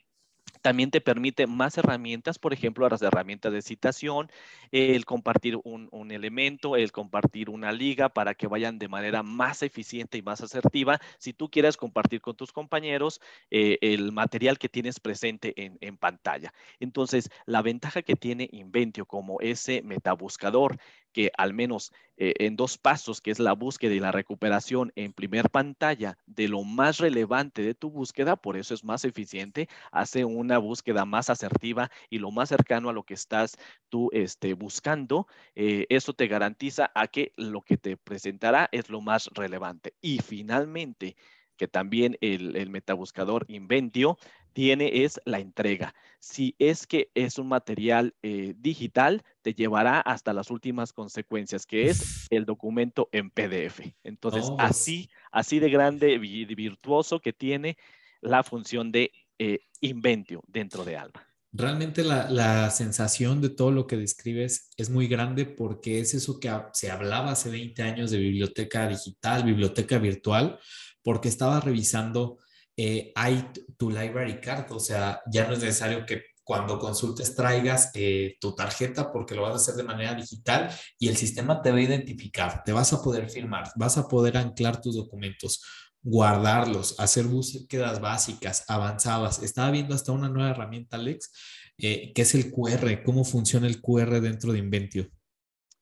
también 0.66 0.90
te 0.90 1.00
permite 1.00 1.46
más 1.46 1.78
herramientas, 1.78 2.40
por 2.40 2.52
ejemplo, 2.52 2.90
las 2.90 3.04
herramientas 3.04 3.54
de 3.54 3.62
citación, 3.62 4.32
el 4.72 5.06
compartir 5.06 5.60
un, 5.64 6.12
elemento, 6.12 6.76
el 6.76 6.92
compartir 6.92 7.52
una 7.52 7.72
liga 7.72 8.10
para 8.10 8.34
que 8.34 8.48
vayan 8.48 8.80
de 8.80 8.88
manera 8.88 9.22
más 9.22 9.62
eficiente 9.62 10.18
y 10.18 10.24
más 10.24 10.42
asertiva. 10.42 11.00
Si 11.20 11.34
tú 11.34 11.50
quieres 11.50 11.78
compartir 11.78 12.20
con 12.20 12.36
tus 12.36 12.52
compañeros 12.52 13.22
eh, 13.52 13.78
el 13.82 14.12
material 14.12 14.58
que 14.58 14.68
tienes 14.68 15.00
presente 15.00 15.54
en, 15.56 15.78
en, 15.82 15.98
pantalla. 15.98 16.52
Entonces, 16.80 17.30
la 17.46 17.62
ventaja 17.62 18.02
que 18.02 18.16
tiene 18.16 18.50
Inventio 18.52 19.06
como 19.06 19.40
ese 19.42 19.82
metabuscador 19.84 20.78
que 21.16 21.32
al 21.38 21.54
menos 21.54 21.94
eh, 22.18 22.34
en 22.40 22.58
dos 22.58 22.78
pasos, 22.78 23.22
que 23.22 23.32
es 23.32 23.40
la 23.40 23.54
búsqueda 23.54 23.94
y 23.94 24.02
la 24.02 24.12
recuperación 24.12 24.92
en 24.98 25.14
primer 25.14 25.50
pantalla 25.50 26.18
de 26.26 26.50
lo 26.50 26.64
más 26.64 26.98
relevante 26.98 27.62
de 27.62 27.74
tu 27.74 27.90
búsqueda, 27.90 28.36
por 28.36 28.58
eso 28.58 28.74
es 28.74 28.84
más 28.84 29.06
eficiente, 29.06 29.70
hace 29.94 30.26
una 30.26 30.58
búsqueda 30.58 31.06
más 31.06 31.30
asertiva 31.30 31.90
y 32.10 32.20
lo 32.20 32.32
más 32.32 32.50
cercano 32.50 32.90
a 32.90 32.94
lo 32.94 33.04
que 33.04 33.14
estás 33.14 33.56
tú 33.88 34.10
este, 34.12 34.56
buscando, 34.56 35.26
eh, 35.56 35.86
eso 35.88 36.12
te 36.12 36.28
garantiza 36.28 36.92
a 36.94 37.08
que 37.08 37.32
lo 37.38 37.62
que 37.62 37.78
te 37.78 37.96
presentará 37.96 38.68
es 38.74 38.90
lo 38.90 39.00
más 39.00 39.30
relevante. 39.34 39.94
Y 40.02 40.20
finalmente, 40.20 41.16
que 41.56 41.68
también 41.70 42.18
el, 42.22 42.70
metabuscador 42.70 43.46
Inventio 43.48 44.18
tiene 44.56 45.04
es 45.04 45.20
la 45.26 45.40
entrega. 45.40 45.94
Si 46.20 46.56
es 46.60 46.88
que 46.88 47.12
es 47.14 47.38
un 47.38 47.50
material 47.50 48.16
eh, 48.24 48.56
digital, 48.58 49.22
te 49.42 49.54
llevará 49.54 50.00
hasta 50.00 50.32
las 50.32 50.50
últimas 50.50 50.94
consecuencias, 50.94 51.66
que 51.66 51.90
es 51.90 52.28
el 52.30 52.46
documento 52.46 53.10
en 53.12 53.32
PDF. 53.32 53.82
Entonces, 54.06 54.46
pues 54.50 54.58
así, 54.60 55.10
así 55.30 55.60
de 55.60 55.70
grande 55.70 56.14
y 56.14 56.46
virtuoso 56.56 57.20
que 57.20 57.34
tiene 57.34 57.78
la 58.22 58.44
función 58.44 58.94
de 58.94 59.12
eh, 59.38 59.60
Inventio 59.82 60.42
dentro 60.48 60.86
de 60.86 60.96
Alma. 60.96 61.28
Realmente 61.52 62.06
la, 62.06 62.30
la 62.30 62.70
sensación 62.70 63.42
de 63.42 63.50
todo 63.50 63.72
lo 63.72 63.88
que 63.88 63.98
describes 63.98 64.70
es 64.78 64.90
muy 64.90 65.08
grande 65.08 65.46
porque 65.46 66.00
es 66.00 66.14
eso 66.14 66.40
que 66.40 66.50
se 66.72 66.92
hablaba 66.92 67.32
hace 67.32 67.50
20 67.50 67.84
años 67.84 68.10
de 68.10 68.20
biblioteca 68.20 68.88
digital, 68.88 69.44
biblioteca 69.44 69.98
virtual, 69.98 70.60
porque 71.04 71.28
estaba 71.28 71.60
revisando, 71.60 72.40
eh, 72.78 73.12
hay 73.16 73.50
tu 73.78 73.90
library 73.90 74.40
card, 74.40 74.72
o 74.72 74.80
sea, 74.80 75.22
ya 75.32 75.48
no 75.48 75.54
es 75.54 75.60
necesario 75.60 76.06
que 76.06 76.24
cuando 76.44 76.78
consultes 76.78 77.36
traigas 77.36 77.90
eh, 77.96 78.36
tu 78.40 78.54
tarjeta 78.54 79.12
porque 79.12 79.34
lo 79.34 79.42
vas 79.42 79.54
a 79.54 79.56
hacer 79.56 79.76
de 79.76 79.84
manera 79.84 80.14
digital 80.14 80.70
y 81.00 81.08
el 81.08 81.18
sistema 81.18 81.62
te 81.62 81.72
va 81.72 81.78
a 81.78 81.82
identificar, 81.82 82.64
te 82.64 82.72
vas 82.72 82.94
a 82.94 83.02
poder 83.02 83.30
firmar, 83.30 83.72
vas 83.76 83.98
a 83.98 84.08
poder 84.08 84.38
anclar 84.38 84.80
tus 84.80 84.96
documentos 84.96 85.62
guardarlos, 86.06 87.00
hacer 87.00 87.26
búsquedas 87.26 88.00
básicas, 88.00 88.64
avanzadas. 88.68 89.42
Estaba 89.42 89.72
viendo 89.72 89.96
hasta 89.96 90.12
una 90.12 90.30
nueva 90.30 90.52
herramienta, 90.52 90.98
Alex, 90.98 91.32
eh, 91.80 92.14
que 92.14 92.22
es 92.22 92.36
el 92.36 92.52
QR, 92.52 93.04
cómo 93.04 93.26
funciona 93.26 93.66
el 93.66 93.82
QR 93.82 94.22
dentro 94.22 94.54
de 94.54 94.60
Inventio. 94.60 95.10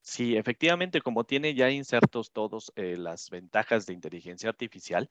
Sí, 0.05 0.35
efectivamente, 0.35 0.99
como 0.99 1.23
tiene 1.23 1.53
ya 1.55 1.69
insertos 1.71 2.33
todos 2.33 2.73
eh, 2.75 2.97
las 2.97 3.29
ventajas 3.29 3.85
de 3.85 3.93
inteligencia 3.93 4.49
artificial, 4.49 5.07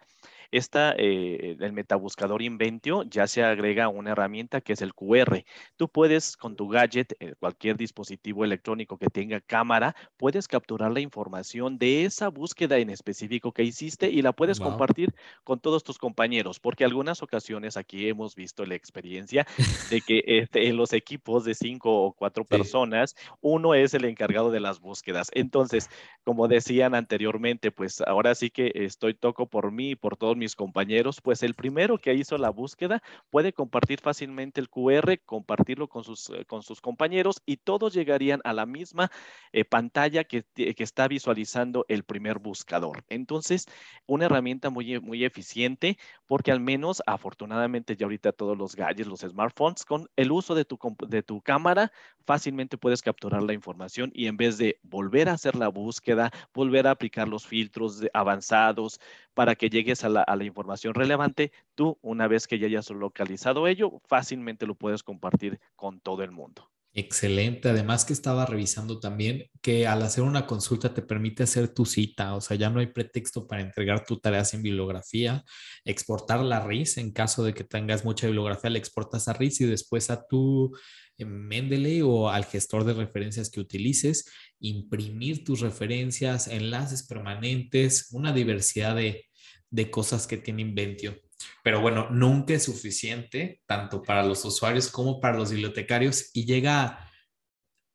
esta, 0.50 0.94
eh, 0.98 1.56
el 1.60 1.72
metabuscador 1.72 2.42
Inventio 2.42 3.04
ya 3.04 3.28
se 3.28 3.44
agrega 3.44 3.88
una 3.88 4.12
herramienta 4.12 4.60
que 4.62 4.72
es 4.74 4.82
el 4.82 4.94
QR. 4.94 5.44
Tú 5.76 5.88
puedes 5.90 6.36
con 6.36 6.56
tu 6.56 6.68
gadget, 6.68 7.14
eh, 7.20 7.34
cualquier 7.38 7.76
dispositivo 7.78 8.44
electrónico 8.44 8.98
que 8.98 9.08
tenga 9.08 9.40
cámara, 9.40 9.94
puedes 10.18 10.48
capturar 10.48 10.92
la 10.92 11.00
información 11.00 11.78
de 11.78 12.04
esa 12.04 12.28
búsqueda 12.30 12.78
en 12.78 12.90
específico 12.90 13.52
que 13.52 13.62
hiciste 13.64 14.10
y 14.10 14.22
la 14.22 14.32
puedes 14.34 14.58
Wow. 14.58 14.60
compartir 14.60 15.14
con 15.44 15.60
todos 15.60 15.84
tus 15.84 15.98
compañeros, 15.98 16.60
porque 16.60 16.84
algunas 16.84 17.22
ocasiones 17.22 17.76
aquí 17.78 18.08
hemos 18.08 18.34
visto 18.34 18.66
la 18.66 18.74
experiencia 18.74 19.46
de 19.84 20.02
que 20.02 20.22
este, 20.26 20.68
en 20.68 20.76
los 20.76 20.92
equipos 20.92 21.44
de 21.44 21.54
cinco 21.54 22.02
o 22.04 22.12
cuatro 22.14 22.44
Sí. 22.50 22.72
personas, 22.72 23.14
uno 23.40 23.74
es 23.74 23.94
el 23.94 24.04
encargado 24.04 24.50
de 24.50 24.60
las 24.60 24.80
búsquedas. 24.82 25.30
Entonces, 25.32 25.88
como 26.24 26.48
decían 26.48 26.94
anteriormente, 26.94 27.70
pues 27.70 28.02
ahora 28.02 28.34
sí 28.34 28.50
que 28.50 28.70
estoy 28.74 29.14
toco 29.14 29.46
por 29.46 29.72
mí 29.72 29.92
y 29.92 29.96
por 29.96 30.18
todos 30.18 30.36
mis 30.36 30.54
compañeros, 30.54 31.22
pues 31.22 31.42
el 31.42 31.54
primero 31.54 31.96
que 31.96 32.12
hizo 32.12 32.36
la 32.36 32.50
búsqueda 32.50 33.02
puede 33.30 33.54
compartir 33.54 34.00
fácilmente 34.00 34.60
el 34.60 34.68
QR, 34.68 35.18
compartirlo 35.24 35.88
con 35.88 36.04
sus, 36.04 36.28
eh, 36.30 36.44
con 36.44 36.62
sus 36.62 36.80
compañeros 36.82 37.40
y 37.46 37.56
todos 37.56 37.94
llegarían 37.94 38.40
a 38.44 38.52
la 38.52 38.66
misma 38.66 39.10
eh, 39.52 39.64
pantalla 39.64 40.24
que, 40.24 40.44
que 40.54 40.82
está 40.82 41.08
visualizando 41.08 41.86
el 41.88 42.04
primer 42.04 42.38
buscador. 42.38 43.04
Entonces, 43.08 43.66
una 44.06 44.26
herramienta 44.26 44.68
muy, 44.68 45.00
muy 45.00 45.24
eficiente 45.24 45.96
porque 46.26 46.52
al 46.52 46.60
menos 46.60 47.02
afortunadamente 47.06 47.96
ya 47.96 48.06
ahorita 48.06 48.32
todos 48.32 48.56
los 48.56 48.74
gadgets, 48.74 49.08
los 49.08 49.20
smartphones, 49.20 49.84
con 49.84 50.08
el 50.16 50.32
uso 50.32 50.54
de 50.54 50.64
tu, 50.64 50.78
de 51.06 51.22
tu 51.22 51.40
cámara, 51.40 51.92
fácilmente 52.24 52.78
puedes 52.78 53.02
capturar 53.02 53.42
la 53.42 53.52
información 53.52 54.10
y 54.14 54.26
en 54.26 54.36
vez 54.36 54.58
de 54.58 54.71
volver 54.82 55.28
a 55.28 55.34
hacer 55.34 55.56
la 55.56 55.68
búsqueda, 55.68 56.30
volver 56.54 56.86
a 56.86 56.92
aplicar 56.92 57.28
los 57.28 57.46
filtros 57.46 58.02
avanzados 58.12 59.00
para 59.34 59.54
que 59.54 59.70
llegues 59.70 60.04
a 60.04 60.08
la, 60.08 60.22
a 60.22 60.36
la 60.36 60.44
información 60.44 60.94
relevante, 60.94 61.52
tú 61.74 61.98
una 62.02 62.28
vez 62.28 62.46
que 62.46 62.58
ya 62.58 62.66
hayas 62.66 62.90
localizado 62.90 63.66
ello, 63.66 64.00
fácilmente 64.04 64.66
lo 64.66 64.74
puedes 64.74 65.02
compartir 65.02 65.60
con 65.76 66.00
todo 66.00 66.22
el 66.22 66.30
mundo. 66.30 66.68
Excelente. 66.94 67.70
Además 67.70 68.04
que 68.04 68.12
estaba 68.12 68.44
revisando 68.44 69.00
también 69.00 69.46
que 69.62 69.86
al 69.86 70.02
hacer 70.02 70.24
una 70.24 70.46
consulta 70.46 70.92
te 70.92 71.00
permite 71.00 71.42
hacer 71.42 71.72
tu 71.72 71.86
cita, 71.86 72.34
o 72.34 72.42
sea, 72.42 72.54
ya 72.56 72.68
no 72.68 72.80
hay 72.80 72.88
pretexto 72.88 73.46
para 73.46 73.62
entregar 73.62 74.04
tu 74.04 74.18
tarea 74.18 74.44
sin 74.44 74.62
bibliografía, 74.62 75.42
exportar 75.86 76.40
la 76.40 76.60
RIS 76.66 76.98
en 76.98 77.12
caso 77.12 77.44
de 77.44 77.54
que 77.54 77.64
tengas 77.64 78.04
mucha 78.04 78.26
bibliografía, 78.26 78.68
le 78.68 78.78
exportas 78.78 79.26
a 79.26 79.32
RIS 79.32 79.62
y 79.62 79.66
después 79.66 80.10
a 80.10 80.26
tu 80.26 80.76
eh, 81.16 81.24
Mendeley 81.24 82.02
o 82.02 82.28
al 82.28 82.44
gestor 82.44 82.84
de 82.84 82.92
referencias 82.92 83.48
que 83.48 83.60
utilices, 83.60 84.26
imprimir 84.60 85.44
tus 85.44 85.60
referencias, 85.60 86.46
enlaces 86.46 87.06
permanentes, 87.06 88.08
una 88.12 88.34
diversidad 88.34 88.96
de, 88.96 89.30
de 89.70 89.90
cosas 89.90 90.26
que 90.26 90.36
tiene 90.36 90.60
Inventio. 90.60 91.18
Pero 91.62 91.80
bueno, 91.80 92.08
nunca 92.10 92.54
es 92.54 92.64
suficiente, 92.64 93.62
tanto 93.66 94.02
para 94.02 94.22
los 94.22 94.44
usuarios 94.44 94.90
como 94.90 95.20
para 95.20 95.36
los 95.36 95.50
bibliotecarios, 95.50 96.30
y 96.32 96.44
llega 96.46 97.10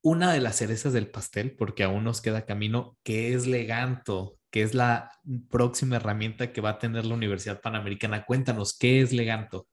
una 0.01 0.31
de 0.31 0.41
las 0.41 0.57
cerezas 0.57 0.93
del 0.93 1.09
pastel, 1.09 1.55
porque 1.55 1.83
aún 1.83 2.03
nos 2.03 2.21
queda 2.21 2.45
camino, 2.45 2.97
que 3.03 3.33
es 3.33 3.47
Leganto, 3.47 4.37
que 4.51 4.61
es 4.61 4.73
la 4.73 5.11
próxima 5.49 5.97
herramienta 5.97 6.53
que 6.53 6.61
va 6.61 6.71
a 6.71 6.79
tener 6.79 7.05
la 7.05 7.15
Universidad 7.15 7.61
Panamericana. 7.61 8.25
Cuéntanos, 8.25 8.77
¿qué 8.77 9.01
es 9.01 9.11
Leganto? 9.11 9.67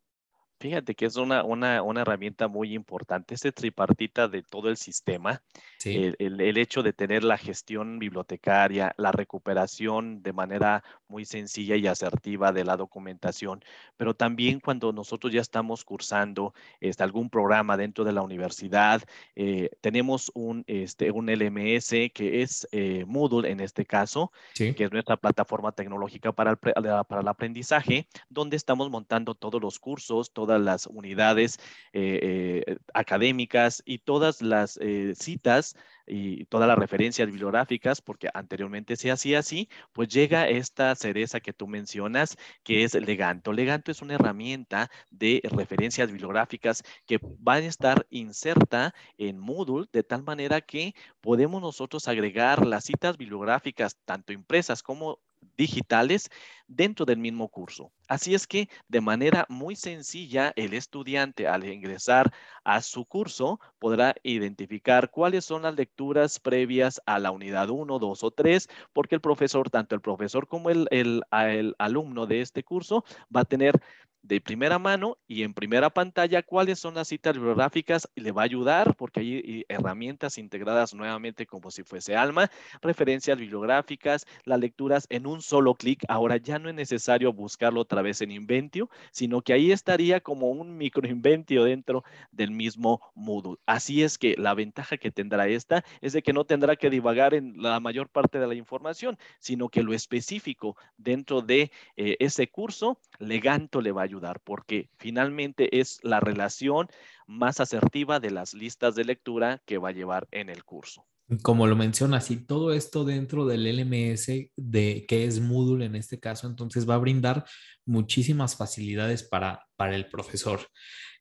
Fíjate 0.60 0.94
que 0.94 1.04
es 1.06 1.16
una, 1.16 1.44
una, 1.44 1.82
una 1.82 2.00
herramienta 2.02 2.48
muy 2.48 2.72
importante, 2.74 3.34
este 3.34 3.52
tripartita 3.52 4.28
de 4.28 4.42
todo 4.42 4.70
el 4.70 4.76
sistema, 4.78 5.42
Sí, 5.78 5.94
el, 5.96 6.16
el- 6.18 6.40
el 6.40 6.56
hecho 6.56 6.82
de 6.82 6.94
tener 6.94 7.22
la 7.24 7.36
gestión 7.36 7.98
bibliotecaria, 7.98 8.94
la 8.96 9.12
recuperación 9.12 10.22
de 10.22 10.32
manera 10.32 10.82
muy 11.08 11.26
sencilla 11.26 11.76
y 11.76 11.86
asertiva 11.86 12.52
de 12.52 12.64
la 12.64 12.76
documentación, 12.78 13.62
pero 13.98 14.14
también 14.14 14.60
cuando 14.60 14.92
nosotros 14.92 15.32
ya 15.32 15.42
estamos 15.42 15.84
cursando 15.84 16.54
este, 16.80 17.02
algún 17.02 17.28
programa 17.28 17.76
dentro 17.76 18.04
de 18.04 18.12
la 18.12 18.22
universidad, 18.22 19.02
eh, 19.36 19.68
tenemos 19.82 20.30
un, 20.34 20.64
este, 20.66 21.10
un 21.10 21.28
LMS 21.28 22.10
que 22.14 22.40
es 22.42 22.66
eh, 22.72 23.04
Moodle 23.06 23.50
en 23.50 23.60
este 23.60 23.84
caso, 23.84 24.32
sí. 24.54 24.72
que 24.74 24.84
es 24.84 24.92
nuestra 24.92 25.16
plataforma 25.18 25.72
tecnológica 25.72 26.32
para 26.32 26.52
el, 26.52 26.56
para 26.56 27.20
el 27.20 27.28
aprendizaje, 27.28 28.06
donde 28.30 28.56
estamos 28.56 28.88
montando 28.90 29.34
todos 29.34 29.60
los 29.60 29.78
cursos, 29.78 30.32
todas 30.44 30.60
las 30.60 30.86
unidades 30.86 31.58
eh, 31.94 32.64
eh, 32.66 32.76
académicas 32.92 33.82
y 33.86 33.96
todas 33.98 34.42
las 34.42 34.78
eh, 34.82 35.14
citas 35.16 35.74
y 36.06 36.44
todas 36.46 36.68
las 36.68 36.78
referencias 36.78 37.26
bibliográficas, 37.26 38.02
porque 38.02 38.28
anteriormente 38.34 38.96
se 38.96 39.10
hacía 39.10 39.38
así, 39.38 39.70
pues 39.94 40.08
llega 40.08 40.46
esta 40.46 40.94
cereza 40.96 41.40
que 41.40 41.54
tú 41.54 41.66
mencionas, 41.66 42.36
que 42.62 42.84
es 42.84 42.92
Leganto. 42.92 43.54
Leganto 43.54 43.90
es 43.90 44.02
una 44.02 44.16
herramienta 44.16 44.90
de 45.10 45.40
referencias 45.44 46.08
bibliográficas 46.08 46.82
que 47.06 47.18
va 47.22 47.54
a 47.54 47.60
estar 47.60 48.06
inserta 48.10 48.94
en 49.16 49.38
Moodle 49.38 49.86
de 49.94 50.02
tal 50.02 50.24
manera 50.24 50.60
que 50.60 50.94
podemos 51.22 51.62
nosotros 51.62 52.06
agregar 52.06 52.66
las 52.66 52.84
citas 52.84 53.16
bibliográficas, 53.16 53.96
tanto 54.04 54.34
impresas 54.34 54.82
como 54.82 55.20
digitales, 55.56 56.30
dentro 56.66 57.04
del 57.04 57.18
mismo 57.18 57.48
curso. 57.48 57.92
Así 58.08 58.34
es 58.34 58.46
que 58.46 58.68
de 58.88 59.00
manera 59.00 59.46
muy 59.48 59.76
sencilla, 59.76 60.52
el 60.56 60.74
estudiante 60.74 61.46
al 61.46 61.64
ingresar 61.64 62.32
a 62.64 62.80
su 62.80 63.04
curso 63.04 63.60
podrá 63.78 64.14
identificar 64.22 65.10
cuáles 65.10 65.44
son 65.44 65.62
las 65.62 65.74
lecturas 65.74 66.38
previas 66.40 67.00
a 67.06 67.18
la 67.18 67.30
unidad 67.30 67.70
1, 67.70 67.98
2 67.98 68.24
o 68.24 68.30
3, 68.30 68.68
porque 68.92 69.14
el 69.14 69.20
profesor, 69.20 69.70
tanto 69.70 69.94
el 69.94 70.00
profesor 70.00 70.48
como 70.48 70.70
el, 70.70 70.88
el, 70.90 71.22
el 71.32 71.74
alumno 71.78 72.26
de 72.26 72.40
este 72.40 72.62
curso, 72.62 73.04
va 73.34 73.40
a 73.40 73.44
tener 73.44 73.80
de 74.24 74.40
primera 74.40 74.78
mano 74.78 75.18
y 75.28 75.42
en 75.42 75.52
primera 75.52 75.90
pantalla 75.90 76.42
cuáles 76.42 76.78
son 76.78 76.94
las 76.94 77.08
citas 77.08 77.34
bibliográficas 77.34 78.08
y 78.14 78.22
le 78.22 78.32
va 78.32 78.42
a 78.42 78.46
ayudar 78.46 78.96
porque 78.96 79.20
hay 79.20 79.64
herramientas 79.68 80.38
integradas 80.38 80.94
nuevamente 80.94 81.46
como 81.46 81.70
si 81.70 81.82
fuese 81.82 82.16
Alma, 82.16 82.50
referencias 82.80 83.38
bibliográficas, 83.38 84.26
las 84.44 84.58
lecturas 84.58 85.06
en 85.10 85.26
un 85.26 85.42
solo 85.42 85.74
clic. 85.74 86.04
Ahora 86.08 86.38
ya 86.38 86.58
no 86.58 86.70
es 86.70 86.74
necesario 86.74 87.34
buscarlo 87.34 87.82
otra 87.82 88.00
vez 88.00 88.22
en 88.22 88.30
Inventio, 88.30 88.88
sino 89.12 89.42
que 89.42 89.52
ahí 89.52 89.70
estaría 89.72 90.20
como 90.20 90.48
un 90.48 90.78
microinventio 90.78 91.64
dentro 91.64 92.02
del 92.32 92.50
mismo 92.50 93.02
Moodle. 93.14 93.56
Así 93.66 94.02
es 94.02 94.16
que 94.16 94.36
la 94.38 94.54
ventaja 94.54 94.96
que 94.96 95.10
tendrá 95.10 95.48
esta 95.48 95.84
es 96.00 96.14
de 96.14 96.22
que 96.22 96.32
no 96.32 96.44
tendrá 96.44 96.76
que 96.76 96.88
divagar 96.88 97.34
en 97.34 97.60
la 97.60 97.78
mayor 97.78 98.08
parte 98.08 98.38
de 98.38 98.46
la 98.46 98.54
información, 98.54 99.18
sino 99.38 99.68
que 99.68 99.82
lo 99.82 99.92
específico 99.92 100.76
dentro 100.96 101.42
de 101.42 101.70
eh, 101.96 102.16
ese 102.20 102.48
curso, 102.48 102.98
Leganto 103.18 103.82
le 103.82 103.92
va 103.92 104.00
a 104.00 104.04
ayudar 104.04 104.13
porque 104.44 104.88
finalmente 104.98 105.80
es 105.80 105.98
la 106.02 106.20
relación 106.20 106.88
más 107.26 107.60
asertiva 107.60 108.20
de 108.20 108.30
las 108.30 108.54
listas 108.54 108.94
de 108.94 109.04
lectura 109.04 109.62
que 109.66 109.78
va 109.78 109.90
a 109.90 109.92
llevar 109.92 110.26
en 110.30 110.48
el 110.48 110.64
curso. 110.64 111.06
Como 111.42 111.66
lo 111.66 111.74
mencionas, 111.74 112.30
y 112.30 112.36
todo 112.36 112.74
esto 112.74 113.04
dentro 113.04 113.46
del 113.46 113.64
LMS, 113.64 114.50
de, 114.56 115.06
que 115.08 115.24
es 115.24 115.40
Moodle 115.40 115.86
en 115.86 115.96
este 115.96 116.20
caso, 116.20 116.46
entonces 116.46 116.88
va 116.88 116.96
a 116.96 116.98
brindar 116.98 117.46
muchísimas 117.86 118.56
facilidades 118.56 119.22
para, 119.22 119.66
para 119.76 119.96
el 119.96 120.06
profesor. 120.08 120.60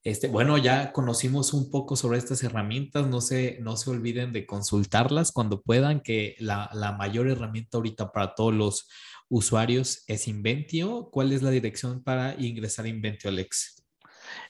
Este, 0.03 0.27
bueno, 0.27 0.58
ya 0.58 0.91
conocimos 0.91 1.53
un 1.53 1.71
poco 1.71 1.95
sobre 1.95 2.17
estas 2.17 2.43
herramientas, 2.43 3.08
no 3.08 3.21
se, 3.21 3.60
no 3.62 3.77
se 3.77 3.89
olviden 3.89 4.34
de 4.34 4.45
consultarlas 4.45 5.32
cuando 5.32 5.62
puedan, 5.62 6.01
que 6.01 6.36
la, 6.39 6.69
la 6.73 6.91
mayor 6.91 7.29
herramienta 7.29 7.77
ahorita 7.77 8.12
para 8.12 8.36
todos 8.36 8.53
los 8.53 8.89
usuarios 9.34 10.04
es 10.08 10.28
Inventio. 10.28 11.10
¿Cuál 11.12 11.34
es 11.34 11.41
la 11.41 11.50
dirección 11.50 12.04
para 12.04 12.36
ingresar 12.39 12.86
a 12.86 12.89
Inventio, 12.89 13.32
Alex? 13.32 13.84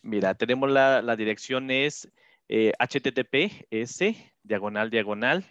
Mira, 0.01 0.35
tenemos 0.35 0.69
la, 0.69 1.01
la 1.01 1.15
dirección 1.15 1.71
es 1.71 2.11
eh, 2.49 2.73
https 2.77 4.13
diagonal 4.43 4.89
diagonal 4.89 5.45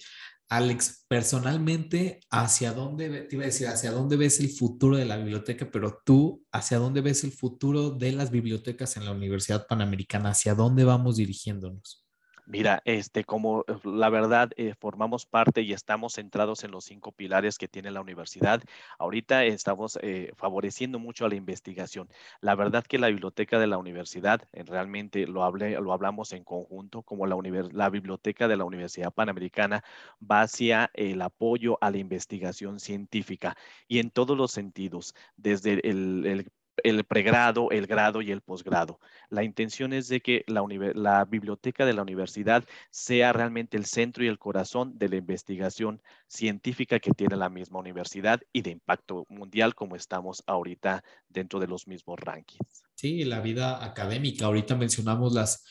Alex, 0.49 1.05
personalmente, 1.07 2.19
¿hacia 2.29 2.73
dónde, 2.73 3.23
te 3.23 3.35
iba 3.35 3.43
a 3.43 3.47
decir, 3.47 3.67
hacia 3.67 3.91
dónde 3.91 4.17
ves 4.17 4.39
el 4.39 4.49
futuro 4.49 4.97
de 4.97 5.05
la 5.05 5.17
biblioteca, 5.17 5.71
pero 5.71 6.01
tú, 6.05 6.45
¿hacia 6.51 6.77
dónde 6.77 7.01
ves 7.01 7.23
el 7.23 7.31
futuro 7.31 7.91
de 7.91 8.11
las 8.11 8.29
bibliotecas 8.29 8.95
en 8.97 9.05
la 9.05 9.11
Universidad 9.11 9.65
Panamericana? 9.67 10.29
¿Hacia 10.29 10.53
dónde 10.53 10.83
vamos 10.83 11.15
dirigiéndonos? 11.15 12.02
Mira, 12.45 12.81
este, 12.83 13.23
como 13.23 13.61
eh, 13.67 13.75
la 13.85 14.09
verdad 14.09 14.51
eh, 14.57 14.73
formamos 14.77 15.25
parte 15.25 15.61
y 15.61 15.71
estamos 15.71 16.15
centrados 16.15 16.65
en 16.65 16.71
los 16.71 16.83
cinco 16.83 17.13
pilares 17.13 17.57
que 17.57 17.69
tiene 17.69 17.89
la 17.89 18.01
universidad, 18.01 18.61
ahorita 18.99 19.45
estamos 19.45 19.97
eh, 20.01 20.33
favoreciendo 20.35 20.99
mucho 20.99 21.25
a 21.25 21.29
la 21.29 21.35
investigación. 21.35 22.09
La 22.41 22.55
verdad 22.55 22.83
que 22.83 22.99
la 22.99 23.07
biblioteca 23.07 23.59
de 23.59 23.67
la 23.67 23.77
universidad, 23.77 24.41
realmente 24.51 25.25
lo, 25.25 25.43
hablé, 25.43 25.79
lo 25.79 25.93
hablamos 25.93 26.33
en 26.33 26.43
conjunto, 26.43 27.01
como 27.03 27.25
la, 27.27 27.37
la 27.71 27.89
biblioteca 27.89 28.47
de 28.49 28.57
la 28.57 28.65
Universidad 28.65 29.13
Panamericana 29.13 29.83
va 30.19 30.41
hacia 30.41 30.91
el 30.93 31.21
apoyo 31.21 31.77
a 31.81 31.91
la 31.91 31.97
investigación 31.97 32.79
científica 32.79 33.55
y 33.87 33.99
en 33.99 34.09
todos 34.11 34.37
los 34.37 34.51
sentidos, 34.51 35.15
desde 35.37 35.79
el 35.89 36.51
el 36.83 37.03
pregrado, 37.03 37.69
el 37.71 37.87
grado 37.87 38.21
y 38.21 38.31
el 38.31 38.41
posgrado. 38.41 38.99
La 39.29 39.43
intención 39.43 39.93
es 39.93 40.07
de 40.07 40.21
que 40.21 40.43
la, 40.47 41.25
biblioteca 41.25 41.85
de 41.85 41.93
la 41.93 42.01
universidad 42.01 42.63
sea 42.89 43.33
realmente 43.33 43.77
el 43.77 43.85
centro 43.85 44.23
y 44.23 44.27
el 44.27 44.39
corazón 44.39 44.97
de 44.97 45.09
la 45.09 45.17
investigación 45.17 46.01
científica 46.27 46.99
que 46.99 47.11
tiene 47.11 47.35
la 47.35 47.49
misma 47.49 47.79
universidad 47.79 48.41
y 48.51 48.61
de 48.61 48.71
impacto 48.71 49.25
mundial 49.29 49.75
como 49.75 49.95
estamos 49.95 50.43
ahorita 50.47 51.03
dentro 51.29 51.59
de 51.59 51.67
los 51.67 51.87
mismos 51.87 52.19
rankings. 52.19 52.83
Sí, 52.95 53.23
la 53.23 53.41
vida 53.41 53.83
académica. 53.83 54.45
Ahorita 54.45 54.75
mencionamos 54.75 55.33
las 55.33 55.65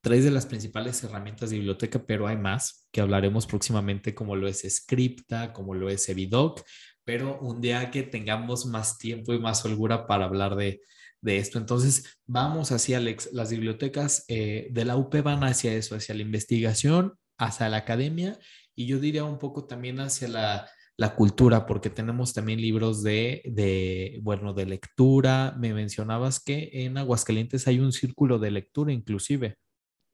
tres 0.00 0.24
de 0.24 0.30
las 0.30 0.46
principales 0.46 1.02
herramientas 1.02 1.50
de 1.50 1.56
biblioteca, 1.56 2.04
pero 2.06 2.26
hay 2.28 2.36
más 2.36 2.86
que 2.92 3.00
hablaremos 3.00 3.46
próximamente 3.46 4.14
como 4.14 4.36
lo 4.36 4.46
es 4.46 4.62
Scripta, 4.68 5.52
como 5.52 5.74
lo 5.74 5.90
es 5.90 6.08
Evidoc, 6.08 6.62
pero 7.06 7.38
un 7.40 7.62
día 7.62 7.90
que 7.90 8.02
tengamos 8.02 8.66
más 8.66 8.98
tiempo 8.98 9.32
y 9.32 9.38
más 9.38 9.64
holgura 9.64 10.06
para 10.06 10.26
hablar 10.26 10.56
de, 10.56 10.82
esto. 11.22 11.58
Entonces, 11.58 12.20
vamos 12.24 12.70
hacia 12.70 12.98
Alex. 12.98 13.30
Las 13.32 13.50
bibliotecas 13.50 14.24
eh, 14.28 14.68
de 14.70 14.84
la 14.84 14.96
UP 14.96 15.12
van 15.22 15.42
hacia 15.42 15.74
eso, 15.74 15.96
hacia 15.96 16.14
la 16.14 16.22
investigación, 16.22 17.14
hacia 17.36 17.68
la 17.68 17.78
academia 17.78 18.38
y 18.76 18.86
yo 18.86 19.00
diría 19.00 19.24
un 19.24 19.38
poco 19.38 19.66
también 19.66 19.98
hacia 20.00 20.28
la, 20.28 20.68
cultura, 21.16 21.66
porque 21.66 21.90
tenemos 21.90 22.32
también 22.32 22.60
libros 22.60 23.02
de, 23.02 23.42
de, 23.46 24.20
bueno, 24.22 24.52
de 24.52 24.66
lectura. 24.66 25.56
Me 25.58 25.74
mencionabas 25.74 26.40
que 26.40 26.70
en 26.72 26.98
Aguascalientes 26.98 27.66
hay 27.66 27.80
un 27.80 27.92
círculo 27.92 28.38
de 28.38 28.50
lectura 28.50 28.92
inclusive. 28.92 29.56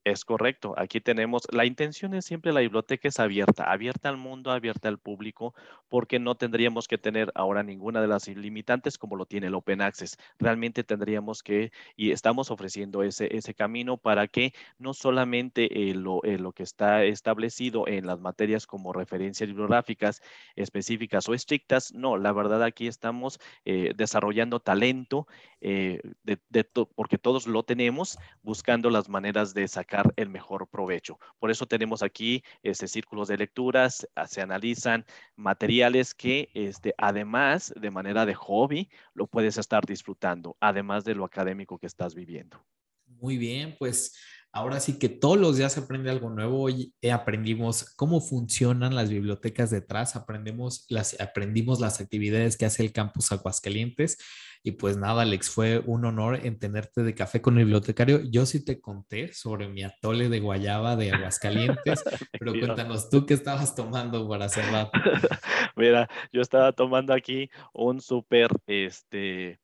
Es 0.04 0.24
correcto. 0.24 0.74
Aquí 0.76 1.00
tenemos, 1.00 1.42
la 1.52 1.64
intención 1.64 2.14
es 2.14 2.24
siempre 2.24 2.52
la 2.52 2.58
biblioteca 2.58 3.06
es 3.06 3.20
abierta, 3.20 3.70
abierta 3.70 4.08
al 4.08 4.16
mundo, 4.16 4.50
abierta 4.50 4.88
al 4.88 4.98
público, 4.98 5.54
porque 5.88 6.18
no 6.18 6.34
tendríamos 6.34 6.88
que 6.88 6.98
tener 6.98 7.30
ahora 7.36 7.62
ninguna 7.62 8.00
de 8.00 8.08
las 8.08 8.26
limitantes 8.26 8.98
como 8.98 9.14
lo 9.14 9.26
tiene 9.26 9.46
el 9.46 9.54
Open 9.54 9.80
Access. 9.80 10.18
Realmente 10.40 10.82
tendríamos 10.82 11.44
que, 11.44 11.70
y 11.94 12.10
estamos 12.10 12.50
ofreciendo 12.50 13.04
ese, 13.04 13.36
ese 13.36 13.54
camino 13.54 13.96
para 13.96 14.26
que 14.26 14.52
no 14.76 14.92
solamente 14.92 15.90
eh, 15.90 15.94
lo, 15.94 16.20
eh, 16.24 16.36
lo, 16.36 16.50
que 16.50 16.64
está 16.64 17.04
establecido 17.04 17.86
en 17.86 18.04
las 18.04 18.18
materias 18.18 18.66
como 18.66 18.92
referencias 18.92 19.48
bibliográficas 19.48 20.20
específicas 20.56 21.28
o 21.28 21.34
estrictas, 21.34 21.94
no, 21.94 22.16
la 22.16 22.32
verdad 22.32 22.64
aquí 22.64 22.88
estamos 22.88 23.38
eh, 23.64 23.92
desarrollando 23.94 24.58
talento, 24.58 25.28
de, 25.62 26.64
porque 26.94 27.18
todos 27.18 27.46
lo 27.46 27.62
tenemos, 27.62 28.18
buscando 28.42 28.90
las 28.90 29.09
maneras 29.09 29.55
de 29.55 29.68
sacar 29.68 30.12
el 30.16 30.29
mejor 30.29 30.66
provecho. 30.68 31.18
Por 31.38 31.51
eso 31.51 31.66
tenemos 31.66 32.03
aquí 32.03 32.42
este, 32.62 32.88
círculos 32.88 33.29
de 33.29 33.37
lecturas, 33.37 34.07
ah, 34.14 34.27
se 34.27 34.40
analizan 34.40 35.05
materiales 35.37 36.14
que 36.14 36.51
este, 36.55 36.94
además 36.98 37.72
de 37.77 37.90
manera 37.90 38.27
de 38.27 38.35
hobby 38.35 38.88
lo 39.14 39.27
puedes 39.27 39.57
estar 39.57 39.87
disfrutando, 39.87 40.57
además 40.61 41.05
de 41.05 41.14
lo 41.14 41.25
académico 41.25 41.79
que 41.79 41.87
estás 41.87 42.14
viviendo. 42.14 42.64
Muy 43.07 43.37
bien, 43.37 43.77
pues 43.79 44.16
ahora 44.52 44.80
sí 44.80 44.98
que 44.98 45.08
todos 45.08 45.38
los 45.38 45.56
días 45.56 45.72
se 45.72 45.80
aprende 45.80 46.10
algo 46.10 46.30
nuevo. 46.30 46.62
Hoy 46.62 46.94
aprendimos 47.10 47.94
cómo 47.96 48.20
funcionan 48.20 48.94
las 48.94 49.08
bibliotecas 49.08 49.70
detrás, 49.70 50.14
aprendemos 50.14 50.84
las, 50.88 51.18
aprendimos 51.20 51.80
las 51.80 52.00
actividades 52.00 52.56
que 52.56 52.66
hace 52.66 52.82
el 52.82 52.92
campus 52.92 53.32
Aguascalientes. 53.32 54.18
Y 54.64 54.72
pues 54.72 54.96
nada, 54.96 55.22
Alex, 55.22 55.50
fue 55.50 55.80
un 55.80 56.04
honor 56.04 56.46
en 56.46 56.58
tenerte 56.58 57.02
de 57.02 57.14
café 57.16 57.40
con 57.40 57.58
el 57.58 57.64
bibliotecario. 57.64 58.20
Yo 58.30 58.46
sí 58.46 58.64
te 58.64 58.80
conté 58.80 59.32
sobre 59.32 59.68
mi 59.68 59.82
atole 59.82 60.28
de 60.28 60.38
guayaba 60.38 60.94
de 60.94 61.10
Aguascalientes, 61.10 62.04
pero 62.38 62.52
cuéntanos 62.52 63.10
tú 63.10 63.26
qué 63.26 63.34
estabas 63.34 63.74
tomando 63.74 64.28
para 64.28 64.48
cerrar. 64.48 64.90
Mira, 65.76 66.08
yo 66.32 66.42
estaba 66.42 66.70
tomando 66.72 67.12
aquí 67.12 67.50
un 67.72 68.00
súper 68.00 68.50
este, 68.66 69.58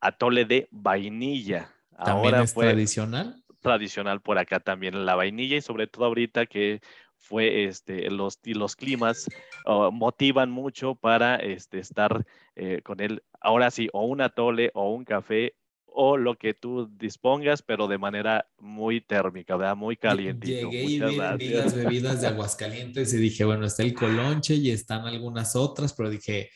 atole 0.00 0.44
de 0.44 0.68
vainilla. 0.70 1.72
¿También 2.04 2.34
es 2.34 2.52
tradicional? 2.52 3.43
Tradicional 3.64 4.20
por 4.20 4.36
acá 4.36 4.60
también 4.60 5.06
la 5.06 5.14
vainilla 5.14 5.56
y 5.56 5.62
sobre 5.62 5.86
todo 5.86 6.04
ahorita 6.04 6.44
que 6.44 6.82
fue 7.16 7.64
este, 7.64 8.10
los, 8.10 8.38
los 8.44 8.76
climas 8.76 9.26
oh, 9.64 9.90
motivan 9.90 10.50
mucho 10.50 10.94
para 10.94 11.36
este, 11.36 11.78
estar 11.78 12.26
eh, 12.56 12.82
con 12.84 13.00
él. 13.00 13.22
Ahora 13.40 13.70
sí, 13.70 13.88
o 13.94 14.04
un 14.04 14.20
atole 14.20 14.70
o 14.74 14.92
un 14.92 15.06
café 15.06 15.54
o 15.86 16.18
lo 16.18 16.36
que 16.36 16.52
tú 16.52 16.90
dispongas, 16.98 17.62
pero 17.62 17.88
de 17.88 17.96
manera 17.96 18.46
muy 18.58 19.00
térmica, 19.00 19.56
¿verdad? 19.56 19.76
Muy 19.76 19.96
caliente. 19.96 20.46
Llegué 20.46 20.82
y 20.82 21.00
vi, 21.00 21.48
las 21.48 21.74
bebidas 21.74 22.20
de 22.20 22.26
Aguascalientes 22.26 23.14
y 23.14 23.16
dije, 23.16 23.44
bueno, 23.44 23.64
está 23.64 23.82
el 23.82 23.94
colonche 23.94 24.56
y 24.56 24.70
están 24.70 25.06
algunas 25.06 25.56
otras, 25.56 25.94
pero 25.94 26.10
dije, 26.10 26.50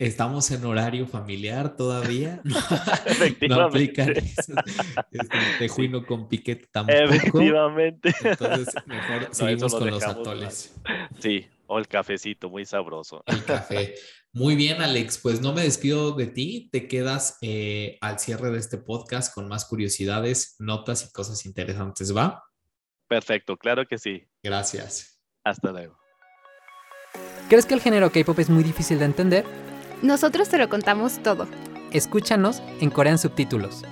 Estamos 0.00 0.50
en 0.50 0.64
horario 0.64 1.06
familiar 1.06 1.76
todavía. 1.76 2.40
no 3.50 3.60
aplican 3.60 4.16
eso. 4.16 4.54
Este, 5.10 5.38
tejuino 5.58 6.06
con 6.06 6.26
piquete 6.26 6.68
tampoco. 6.72 6.98
Efectivamente. 6.98 8.14
Entonces, 8.24 8.74
mejor 8.86 9.28
seguimos 9.32 9.74
con 9.74 9.90
los 9.90 10.02
atoles. 10.02 10.74
Sí, 11.18 11.46
o 11.66 11.78
el 11.78 11.86
cafecito, 11.86 12.48
muy 12.48 12.64
sabroso. 12.64 13.22
El 13.26 13.44
café. 13.44 13.94
Muy 14.32 14.56
bien, 14.56 14.80
Alex. 14.80 15.18
Pues 15.18 15.42
no 15.42 15.52
me 15.52 15.64
despido 15.64 16.12
de 16.12 16.28
ti. 16.28 16.70
Te 16.72 16.88
quedas 16.88 17.36
eh, 17.42 17.98
al 18.00 18.18
cierre 18.18 18.50
de 18.50 18.58
este 18.58 18.78
podcast 18.78 19.34
con 19.34 19.48
más 19.48 19.66
curiosidades, 19.66 20.56
notas 20.58 21.06
y 21.06 21.12
cosas 21.12 21.44
interesantes, 21.44 22.16
¿va? 22.16 22.42
Perfecto, 23.06 23.58
claro 23.58 23.84
que 23.86 23.98
sí. 23.98 24.26
Gracias. 24.42 25.20
Hasta 25.44 25.72
luego. 25.72 25.98
¿Crees 27.50 27.66
que 27.66 27.74
el 27.74 27.82
género 27.82 28.10
K-pop 28.10 28.38
es 28.38 28.48
muy 28.48 28.64
difícil 28.64 28.98
de 28.98 29.04
entender? 29.04 29.69
Nosotros 30.02 30.48
te 30.48 30.56
lo 30.56 30.70
contamos 30.70 31.22
todo. 31.22 31.46
Escúchanos 31.92 32.62
en 32.80 32.88
Corean 32.88 33.18
Subtítulos. 33.18 33.82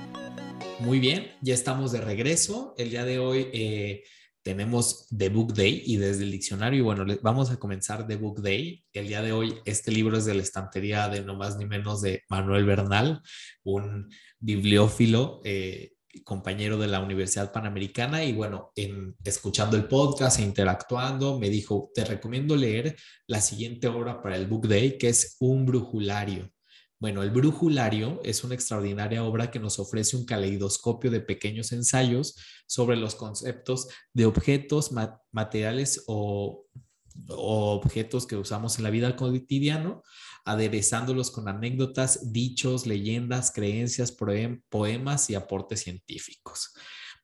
Muy 0.81 1.01
bien, 1.01 1.33
ya 1.43 1.53
estamos 1.53 1.93
de 1.93 2.01
regreso. 2.01 2.75
El 2.79 2.89
día 2.89 3.05
de 3.05 3.19
hoy 3.19 3.49
eh, 3.53 4.05
tenemos 4.43 5.07
The 5.15 5.29
Book 5.29 5.53
Day 5.53 5.83
y 5.85 5.99
desde 5.99 6.25
el 6.25 6.31
diccionario, 6.31 6.83
bueno, 6.83 7.05
vamos 7.21 7.51
a 7.51 7.59
comenzar 7.59 8.07
The 8.07 8.17
Book 8.17 8.41
Day. 8.41 8.87
El 8.95 9.07
día 9.07 9.21
de 9.21 9.33
hoy 9.33 9.57
este 9.67 9.93
libro 9.93 10.17
es 10.17 10.25
de 10.25 10.33
la 10.33 10.41
estantería 10.41 11.11
de 11.11 11.23
no 11.23 11.37
más 11.37 11.59
ni 11.59 11.67
menos 11.67 12.01
de 12.01 12.23
Manuel 12.31 12.65
Bernal, 12.65 13.21
un 13.65 14.09
bibliófilo. 14.39 15.43
Eh, 15.45 15.93
compañero 16.25 16.79
de 16.79 16.89
la 16.89 17.01
Universidad 17.01 17.53
Panamericana 17.53 18.25
y 18.25 18.33
bueno, 18.33 18.73
en, 18.77 19.17
escuchando 19.25 19.77
el 19.77 19.87
podcast 19.87 20.39
e 20.39 20.43
interactuando, 20.43 21.39
me 21.39 21.51
dijo, 21.51 21.91
te 21.95 22.05
recomiendo 22.05 22.57
leer 22.57 22.97
la 23.27 23.41
siguiente 23.41 23.89
obra 23.89 24.23
para 24.23 24.37
el 24.37 24.47
Book 24.47 24.69
Day, 24.69 24.99
que 24.99 25.09
es 25.09 25.37
Un 25.41 25.67
Brujulario. 25.67 26.51
Bueno, 27.01 27.23
el 27.23 27.31
Brujulario 27.31 28.21
es 28.25 28.43
una 28.43 28.55
extraordinaria 28.55 29.23
obra 29.23 29.53
que 29.53 29.61
nos 29.61 29.79
ofrece 29.79 30.17
un 30.17 30.25
caleidoscopio 30.25 31.13
de 31.13 31.21
pequeños 31.21 31.71
ensayos 31.71 32.35
sobre 32.67 32.97
los 32.97 33.15
conceptos 33.15 33.89
de 34.13 34.27
objetos, 34.27 34.91
materiales 35.31 36.03
o, 36.09 36.67
o, 37.29 37.71
objetos 37.73 38.27
que 38.27 38.37
usamos 38.37 38.79
en 38.79 38.85
la 38.85 38.91
vida 38.91 39.15
cotidiana, 39.15 40.01
aderezándolos 40.49 41.31
con 41.31 41.47
anécdotas, 41.47 42.33
dichos, 42.33 42.87
leyendas, 42.87 43.53
creencias, 43.53 44.17
poemas 44.71 45.29
y 45.29 45.35
aportes 45.35 45.81
científicos. 45.81 46.73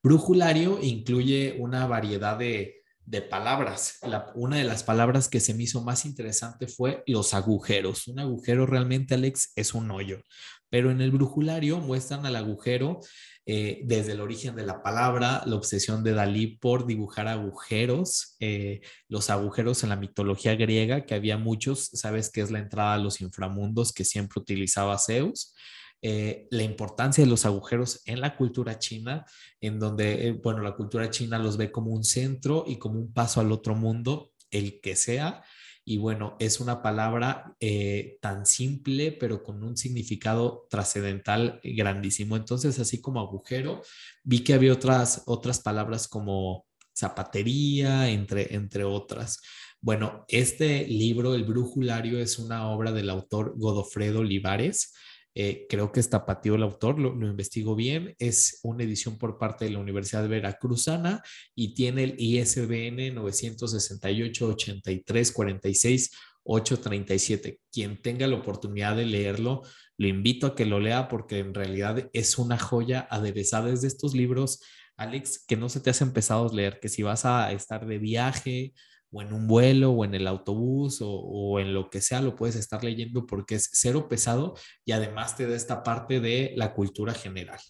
Brujulario 0.03 0.79
incluye 0.83 1.57
una 1.59 1.87
variedad 1.87 2.39
de 2.39 2.83
palabras. 3.31 3.99
una 4.35 4.59
de 4.59 4.65
las 4.65 4.83
palabras 4.83 5.29
que 5.29 5.41
se 5.41 5.55
me 5.55 5.63
hizo 5.63 5.83
más 5.83 6.05
interesante 6.05 6.67
fue 6.67 7.03
los 7.07 7.33
agujeros. 7.33 8.09
Un 8.09 8.19
agujero 8.19 8.67
realmente, 8.67 9.15
Alex, 9.15 9.53
es 9.57 9.73
un 9.73 9.91
hoyo, 9.91 10.21
pero 10.71 10.91
en 10.91 11.01
el 11.01 11.11
brujulario 11.11 11.79
muestran 11.79 12.27
al 12.27 12.37
agujero 12.37 13.01
eh, 13.47 13.83
desde 13.85 14.13
el 14.13 14.23
origen 14.23 14.57
de 14.57 14.65
la 14.65 14.83
palabra, 14.83 15.43
la 15.45 15.57
obsesión 15.57 16.03
de 16.03 16.13
Dalí 16.13 16.57
por 16.57 16.87
dibujar 16.87 17.29
agujeros, 17.29 18.37
eh, 18.41 18.81
los 19.09 19.29
agujeros 19.29 19.83
en 19.83 19.91
la 19.91 19.97
mitología 19.97 20.55
griega, 20.55 21.05
que 21.05 21.15
había 21.15 21.37
muchos, 21.37 21.91
sabes 21.93 22.31
que 22.31 22.41
es 22.41 22.51
la 22.51 22.59
entrada 22.59 22.95
a 22.95 22.99
los 22.99 23.21
inframundos 23.21 23.93
que 23.93 24.05
siempre 24.05 24.41
utilizaba 24.41 24.99
Zeus. 24.99 25.55
Eh, 26.01 26.47
la 26.51 26.63
importancia 26.63 27.25
de 27.25 27.31
los 27.31 27.45
agujeros 27.45 28.03
en 28.07 28.21
la 28.21 28.37
cultura 28.37 28.79
china, 28.79 29.27
en 29.61 29.79
donde, 29.79 30.39
bueno, 30.43 30.63
la 30.63 30.75
cultura 30.75 31.11
china 31.11 31.39
los 31.39 31.57
ve 31.57 31.71
como 31.71 31.93
un 31.93 32.05
centro 32.05 32.65
y 32.67 32.79
como 32.79 32.99
un 32.99 33.13
paso 33.13 33.41
al 33.41 33.53
otro 33.53 33.75
mundo, 33.75 34.33
el 34.51 34.81
que 34.81 34.97
sea. 34.97 35.43
Y 35.85 35.99
bueno, 35.99 36.37
es 36.41 36.61
una 36.61 36.81
palabra 36.83 37.55
eh, 37.61 38.19
tan 38.21 38.47
simple, 38.47 39.13
pero 39.13 39.43
con 39.43 39.63
un 39.63 39.77
significado 39.77 40.67
trascendental 40.71 41.61
grandísimo. 41.63 42.37
Entonces, 42.37 42.79
así 42.79 43.01
como 43.01 43.21
agujero, 43.21 43.83
vi 44.23 44.41
que 44.41 44.55
había 44.55 44.73
otras, 44.73 45.23
otras 45.27 45.61
palabras 45.61 46.09
como 46.09 46.67
zapatería, 46.95 48.09
entre, 48.09 48.55
entre 48.55 48.85
otras. 48.85 49.43
Bueno, 49.81 50.25
este 50.29 50.87
libro, 50.87 51.35
El 51.35 51.45
Brujulario, 51.45 52.19
es 52.19 52.39
una 52.39 52.71
obra 52.71 52.91
del 52.93 53.11
autor 53.11 53.55
Godofredo 53.59 54.21
Olivares 54.21 54.95
eh, 55.37 55.67
creo 55.69 55.91
que 55.91 55.99
es 55.99 56.09
tapatío 56.09 56.55
el 56.55 56.63
autor, 56.63 56.99
lo, 57.01 57.11
investigo 57.27 57.75
bien. 57.75 58.15
Es 58.19 58.61
una 58.63 58.85
edición 58.85 59.19
por 59.19 59.37
parte 59.37 59.65
de 59.65 59.73
la 59.73 59.81
Universidad 59.81 60.29
Veracruzana 60.29 61.23
y 61.57 61.75
tiene 61.75 62.05
el 62.05 62.15
ISBN 62.19 63.15
968 63.15 64.47
83 64.47 65.33
46 65.33 66.11
837. 66.45 67.61
Quien 67.73 68.01
tenga 68.01 68.29
la 68.29 68.37
oportunidad 68.37 68.97
de 68.97 69.07
leerlo, 69.07 69.63
lo 69.99 70.07
invito 70.07 70.47
a 70.47 70.55
que 70.55 70.67
lo 70.67 70.79
lea 70.79 71.09
porque 71.09 71.41
en 71.41 71.53
realidad 71.53 72.09
es 72.13 72.39
una 72.39 72.59
joya 72.59 73.09
aderezada. 73.11 73.73
Es 73.73 73.83
de 73.83 73.89
estos 73.89 74.15
libros, 74.15 74.61
Alex, 74.97 75.45
que 75.45 75.57
no 75.57 75.69
se 75.69 75.81
te 75.81 75.91
has 75.91 76.01
empezado 76.01 76.49
a 76.49 76.55
leer, 76.55 76.79
que 76.81 76.89
si 76.89 77.03
vas 77.03 77.25
a 77.25 77.51
estar 77.51 77.87
de 77.87 77.99
viaje 77.99 78.73
o 79.15 79.23
en 79.23 79.33
un 79.33 79.47
vuelo 79.47 79.93
o 79.93 80.05
en 80.05 80.15
el 80.15 80.27
autobús 80.27 80.99
o, 81.01 81.61
en 81.61 81.73
lo 81.73 81.89
que 81.89 82.01
sea, 82.01 82.21
lo 82.21 82.35
puedes 82.35 82.57
estar 82.57 82.83
leyendo 82.83 83.27
porque 83.27 83.55
es 83.55 83.71
cero 83.73 84.09
pesado 84.09 84.55
y 84.85 84.91
además 84.91 85.37
te 85.37 85.47
da 85.47 85.55
esta 85.55 85.85
parte 85.85 86.19
de 86.19 86.53
la 86.57 86.75
cultura 86.75 87.15
general. 87.15 87.61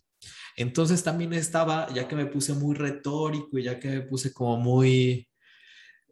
Entonces 0.57 1.05
también 1.05 1.35
estaba, 1.35 1.93
ya 1.93 2.09
que 2.09 2.17
me 2.17 2.27
puse 2.27 2.55
muy 2.55 2.75
retórico 2.75 3.59
y 3.59 3.65
ya 3.65 3.79
que 3.79 3.89
me 3.89 4.01
puse 4.01 4.33
como 4.33 4.57
muy, 4.57 5.29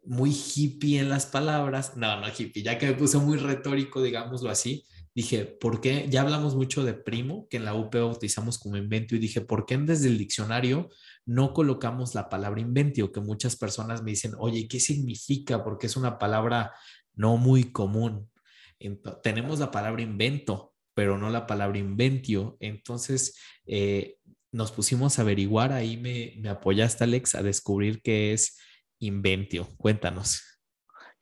muy 0.05 0.33
hippie 0.33 1.01
en 1.01 1.09
las 1.09 1.25
palabras, 1.25 1.97
no, 1.97 2.21
no 2.21 2.27
hippie, 2.27 2.63
ya 2.63 2.77
que 2.77 2.87
me 2.87 2.95
puse 2.95 3.17
muy 3.17 3.39
retórico, 3.39 4.03
digámoslo 4.03 4.51
así, 4.51 4.85
dije, 5.15 5.47
¿por 5.47 5.81
qué? 5.81 6.09
Ya 6.11 6.23
hablamos 6.23 6.57
mucho 6.57 6.85
de 6.85 6.93
primo, 6.93 7.47
que 7.49 7.57
en 7.57 7.65
la 7.65 7.75
UP 7.75 7.95
utilizamos 7.95 8.59
como 8.59 8.77
inventio, 8.77 9.17
y 9.17 9.21
dije, 9.21 9.41
¿por 9.41 9.65
qué 9.65 9.79
desde 9.79 10.09
el 10.09 10.19
diccionario 10.19 10.91
no 11.27 11.53
colocamos 11.53 12.15
la 12.15 12.29
palabra 12.29 12.61
inventio? 12.61 13.13
Que 13.13 13.21
muchas 13.21 13.57
personas 13.57 14.03
me 14.03 14.11
dicen, 14.13 14.33
oye, 14.39 14.67
¿qué 14.69 14.81
significa? 14.81 15.63
Porque 15.65 15.87
es 15.87 15.97
una 15.97 16.19
palabra 16.19 16.73
no 17.15 17.37
muy 17.37 17.73
común. 17.73 18.31
tenemos 19.23 19.61
la 19.61 19.71
palabra 19.71 20.03
invento, 20.03 20.75
pero 20.95 21.19
no 21.19 21.31
la 21.31 21.47
palabra 21.47 21.79
inventio. 21.79 22.57
Entonces, 22.61 23.39
eh, 23.67 24.17
nos 24.51 24.73
pusimos 24.73 25.19
a 25.19 25.23
averiguar, 25.23 25.73
ahí 25.73 25.97
me, 25.97 26.35
me 26.41 26.49
apoyaste, 26.49 27.05
Alex, 27.05 27.35
a 27.35 27.43
descubrir 27.43 28.03
qué 28.03 28.33
es 28.33 28.59
inventio. 28.99 29.69
Cuéntanos. 29.79 30.53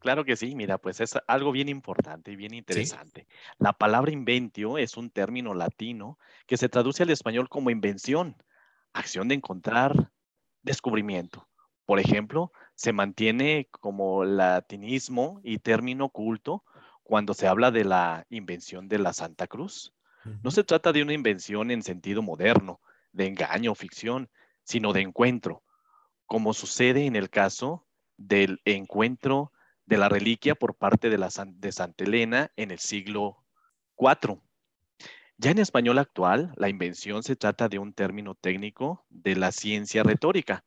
Claro 0.01 0.25
que 0.25 0.35
sí, 0.35 0.55
mira, 0.55 0.79
pues 0.79 1.01
es 1.01 1.15
algo 1.27 1.53
bien 1.53 1.69
importante 1.69 2.33
y 2.33 2.37
bien 2.37 2.55
interesante. 2.55 3.27
La 3.59 3.75
palabra 3.75 4.11
inventio 4.11 4.79
es 4.79 4.97
un 4.97 5.11
término 5.11 5.53
latino 5.53 6.19
que 6.47 6.57
se 6.57 6.71
traduce 6.71 7.03
al 7.03 7.11
español 7.11 7.51
como 7.51 7.71
invención, 7.71 8.35
acción 8.93 9.29
de 9.29 9.37
encontrar, 9.37 10.11
descubrimiento. 10.63 11.49
Por 11.85 11.99
ejemplo, 11.99 12.53
se 12.75 12.93
mantiene 12.93 13.69
como 13.71 14.25
latinismo 14.25 15.41
y 15.43 15.59
término 15.59 16.09
culto 16.09 16.65
cuando 17.03 17.35
se 17.35 17.49
habla 17.49 17.71
de 17.71 17.85
la 17.85 18.27
invención 18.31 18.89
de 18.89 18.99
la 18.99 19.13
Santa 19.13 19.47
Cruz. 19.47 19.93
No 20.43 20.51
se 20.51 20.65
trata 20.65 20.93
de 20.93 21.03
una 21.03 21.15
invención 21.15 21.71
en 21.71 21.83
sentido 21.83 22.23
moderno, 22.23 22.81
de 23.13 23.27
engaño 23.27 23.73
o 23.73 23.75
ficción, 23.75 24.31
sino 24.63 24.93
de 24.93 25.01
encuentro, 25.01 25.63
como 26.27 26.55
sucede 26.55 27.07
en 27.07 27.17
el 27.17 27.31
caso 27.31 27.87
del 28.17 28.61
encuentro 28.65 29.53
de 29.87 29.99
la 29.99 30.09
reliquia 30.09 30.55
por 30.55 30.77
parte 30.77 31.11
de, 31.11 31.19
la, 31.19 31.31
de 31.47 31.73
Santa 31.73 32.05
Elena 32.05 32.53
en 32.57 32.71
el 32.71 32.79
siglo 32.79 33.45
IV. 33.99 34.41
Ya 35.43 35.53
en 35.53 35.59
español 35.59 35.99
actual, 35.99 36.53
la 36.59 36.69
invención 36.69 37.23
se 37.23 37.35
trata 37.35 37.71
de 37.71 37.79
un 37.79 37.95
término 37.95 38.35
técnico 38.35 39.07
de 39.09 39.37
la 39.37 39.53
ciencia 39.53 40.03
retórica, 40.03 40.67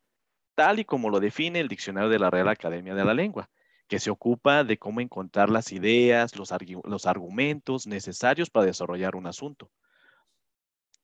tal 0.55 0.79
y 0.79 0.83
como 0.83 1.11
lo 1.11 1.19
define 1.19 1.59
el 1.59 1.67
diccionario 1.67 2.09
de 2.09 2.17
la 2.17 2.31
Real 2.31 2.47
Academia 2.47 2.95
de 2.95 3.05
la 3.05 3.13
Lengua, 3.13 3.51
que 3.87 3.99
se 3.99 4.09
ocupa 4.09 4.63
de 4.63 4.79
cómo 4.79 4.99
encontrar 4.99 5.51
las 5.51 5.71
ideas, 5.71 6.35
los, 6.35 7.05
argumentos 7.05 7.85
necesarios 7.85 8.49
para 8.49 8.65
desarrollar 8.65 9.15
un 9.15 9.27
asunto. 9.27 9.69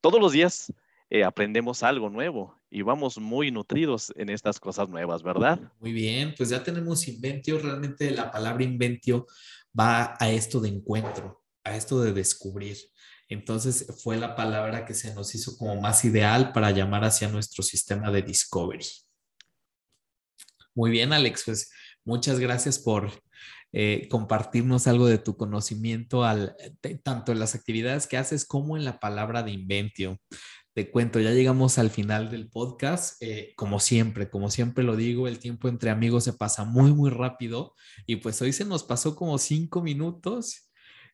Todos 0.02 0.20
los 0.20 0.32
días 0.32 0.74
eh, 1.12 1.24
aprendemos 1.24 1.84
algo 1.84 2.10
nuevo 2.10 2.60
y 2.72 2.82
vamos 2.82 3.20
muy 3.20 3.52
nutridos 3.52 4.12
en 4.16 4.32
estas 4.32 4.60
cosas 4.60 4.90
nuevas, 4.90 5.22
¿verdad? 5.22 5.60
Muy 5.80 5.94
bien, 5.94 6.34
pues 6.36 6.50
ya 6.50 6.64
tenemos 6.64 7.08
inventio, 7.08 7.60
realmente 7.60 8.10
la 8.10 8.32
palabra 8.32 8.64
inventio 8.64 9.28
va 9.80 10.18
a 10.20 10.32
esto 10.32 10.60
de 10.60 10.70
encuentro, 10.70 11.44
a 11.64 11.76
esto 11.76 12.02
de 12.02 12.14
descubrir. 12.14 12.76
Entonces 13.30 13.86
fue 14.04 14.18
la 14.18 14.36
palabra 14.36 14.86
que 14.86 14.94
se 14.94 15.14
nos 15.14 15.34
hizo 15.36 15.56
como 15.58 15.80
más 15.80 16.04
ideal 16.04 16.52
para 16.52 16.72
llamar 16.72 17.06
hacia 17.06 17.30
nuestro 17.30 17.64
sistema 17.64 18.12
de 18.12 18.24
discovery. 18.24 18.86
Muy 20.76 20.92
bien, 20.92 21.14
Alex, 21.14 21.44
pues 21.46 21.72
muchas 22.04 22.40
gracias 22.40 22.80
por 22.80 23.12
eh, 23.72 24.08
compartirnos 24.10 24.88
algo 24.88 25.08
de 25.08 25.20
tu 25.20 25.38
conocimiento 25.38 26.24
tanto 27.04 27.32
en 27.32 27.40
las 27.40 27.56
actividades 27.56 28.08
que 28.08 28.18
haces 28.18 28.46
como 28.46 28.76
en 28.76 28.84
la 28.84 29.00
palabra 29.00 29.44
de 29.44 29.52
inventio 29.52 30.20
te 30.80 30.92
cuento, 30.92 31.20
ya 31.20 31.32
llegamos 31.32 31.78
al 31.78 31.90
final 31.90 32.30
del 32.30 32.48
podcast. 32.48 33.22
Eh, 33.22 33.54
como 33.58 33.82
siempre, 33.82 34.30
como 34.30 34.50
siempre 34.50 34.84
lo 34.84 34.96
digo, 34.96 35.28
el 35.28 35.40
tiempo 35.40 35.68
entre 35.68 35.90
amigos 35.90 36.24
se 36.24 36.32
pasa 36.32 36.64
muy, 36.64 36.94
muy 36.94 37.10
rápido. 37.10 37.76
Y 38.06 38.18
pues 38.18 38.42
hoy 38.42 38.54
se 38.54 38.64
nos 38.64 38.84
pasó 38.84 39.14
como 39.16 39.38
cinco 39.40 39.82
minutos, 39.82 40.69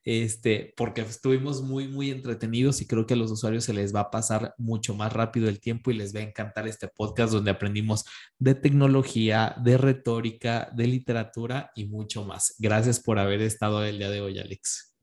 este, 0.06 0.74
porque 0.78 1.02
estuvimos 1.02 1.64
muy, 1.64 1.88
muy 1.88 2.12
entretenidos 2.12 2.80
y 2.80 2.88
creo 2.88 3.08
que 3.08 3.16
a 3.16 3.18
los 3.18 3.32
usuarios 3.32 3.64
se 3.64 3.74
les 3.74 3.94
va 3.94 4.02
a 4.02 4.12
pasar 4.12 4.54
mucho 4.60 4.94
más 4.94 5.12
rápido 5.12 5.50
el 5.50 5.60
tiempo 5.60 5.90
y 5.90 5.96
les 5.96 6.16
va 6.16 6.20
a 6.20 6.24
encantar 6.24 6.68
este 6.68 6.88
podcast 6.88 7.34
donde 7.34 7.50
aprendimos 7.50 8.06
de 8.38 8.54
tecnología, 8.54 9.56
de 9.64 9.78
retórica, 9.78 10.70
de 10.76 10.88
literatura 10.88 11.72
y 11.76 11.86
mucho 11.86 12.24
más. 12.24 12.56
Gracias 12.60 13.00
por 13.00 13.18
haber 13.18 13.42
estado 13.42 13.84
el 13.84 13.98
día 13.98 14.12
de 14.12 14.22
hoy, 14.22 14.38
Alex. 14.38 14.96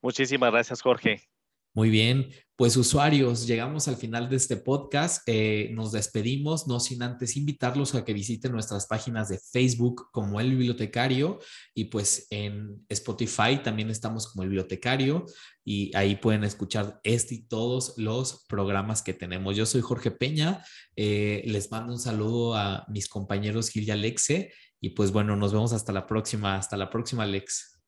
Muchísimas 0.00 0.52
gracias, 0.52 0.82
Jorge. 0.82 1.28
Muy 1.74 1.90
bien, 1.90 2.30
pues 2.58 2.76
usuarios, 2.76 3.46
llegamos 3.46 3.86
al 3.86 3.94
final 3.94 4.28
de 4.28 4.34
este 4.34 4.56
podcast. 4.56 5.22
Eh, 5.26 5.70
nos 5.74 5.92
despedimos, 5.92 6.66
no 6.66 6.80
sin 6.80 7.04
antes 7.04 7.36
invitarlos 7.36 7.94
a 7.94 8.04
que 8.04 8.12
visiten 8.12 8.50
nuestras 8.50 8.88
páginas 8.88 9.28
de 9.28 9.38
Facebook 9.38 10.10
como 10.10 10.40
El 10.40 10.50
Bibliotecario 10.50 11.38
y 11.72 11.84
pues 11.84 12.26
en 12.30 12.84
Spotify 12.88 13.60
también 13.62 13.90
estamos 13.90 14.26
como 14.26 14.42
El 14.42 14.48
Bibliotecario 14.48 15.24
y 15.64 15.96
ahí 15.96 16.16
pueden 16.16 16.42
escuchar 16.42 17.00
este 17.04 17.36
y 17.36 17.42
todos 17.46 17.94
los 17.96 18.44
programas 18.48 19.02
que 19.02 19.14
tenemos. 19.14 19.56
Yo 19.56 19.64
soy 19.64 19.80
Jorge 19.80 20.10
Peña, 20.10 20.64
eh, 20.96 21.44
les 21.46 21.70
mando 21.70 21.92
un 21.92 22.00
saludo 22.00 22.56
a 22.56 22.84
mis 22.88 23.08
compañeros 23.08 23.68
Gil 23.68 23.84
y 23.84 23.92
Alexe 23.92 24.52
y 24.80 24.90
pues 24.90 25.12
bueno, 25.12 25.36
nos 25.36 25.52
vemos 25.52 25.72
hasta 25.72 25.92
la 25.92 26.08
próxima. 26.08 26.56
Hasta 26.56 26.76
la 26.76 26.90
próxima, 26.90 27.22
Alex. 27.22 27.80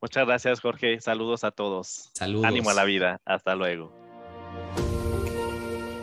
Muchas 0.00 0.26
gracias, 0.26 0.60
Jorge. 0.60 1.00
Saludos 1.00 1.44
a 1.44 1.52
todos. 1.52 2.10
Saludos. 2.12 2.46
Ánimo 2.46 2.70
a 2.70 2.74
la 2.74 2.84
vida. 2.84 3.20
Hasta 3.24 3.54
luego. 3.54 4.05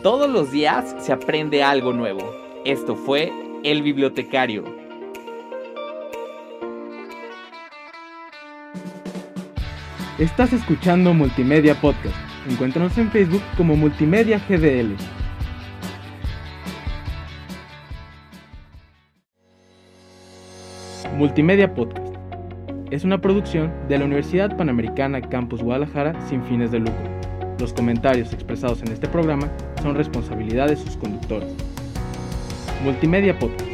Todos 0.02 0.28
los 0.28 0.52
días 0.52 0.94
se 0.98 1.12
aprende 1.12 1.62
algo 1.62 1.92
nuevo. 1.92 2.20
Esto 2.64 2.94
fue 2.94 3.32
El 3.62 3.82
Bibliotecario. 3.82 4.64
Estás 10.18 10.52
escuchando 10.52 11.12
Multimedia 11.12 11.74
Podcast. 11.80 12.14
Encuéntranos 12.48 12.96
en 12.98 13.10
Facebook 13.10 13.42
como 13.56 13.74
Multimedia 13.76 14.38
GDL. 14.48 14.94
Multimedia 21.16 21.74
Podcast. 21.74 22.14
Es 22.90 23.04
una 23.04 23.20
producción 23.20 23.72
de 23.88 23.98
la 23.98 24.04
Universidad 24.04 24.56
Panamericana 24.56 25.20
Campus 25.20 25.62
Guadalajara 25.62 26.14
sin 26.28 26.44
fines 26.44 26.70
de 26.70 26.80
lucro. 26.80 27.23
Los 27.64 27.72
comentarios 27.72 28.30
expresados 28.34 28.82
en 28.82 28.92
este 28.92 29.08
programa 29.08 29.48
son 29.80 29.94
responsabilidad 29.94 30.68
de 30.68 30.76
sus 30.76 30.98
conductores. 30.98 31.48
Multimedia 32.84 33.38
Podcast. 33.38 33.73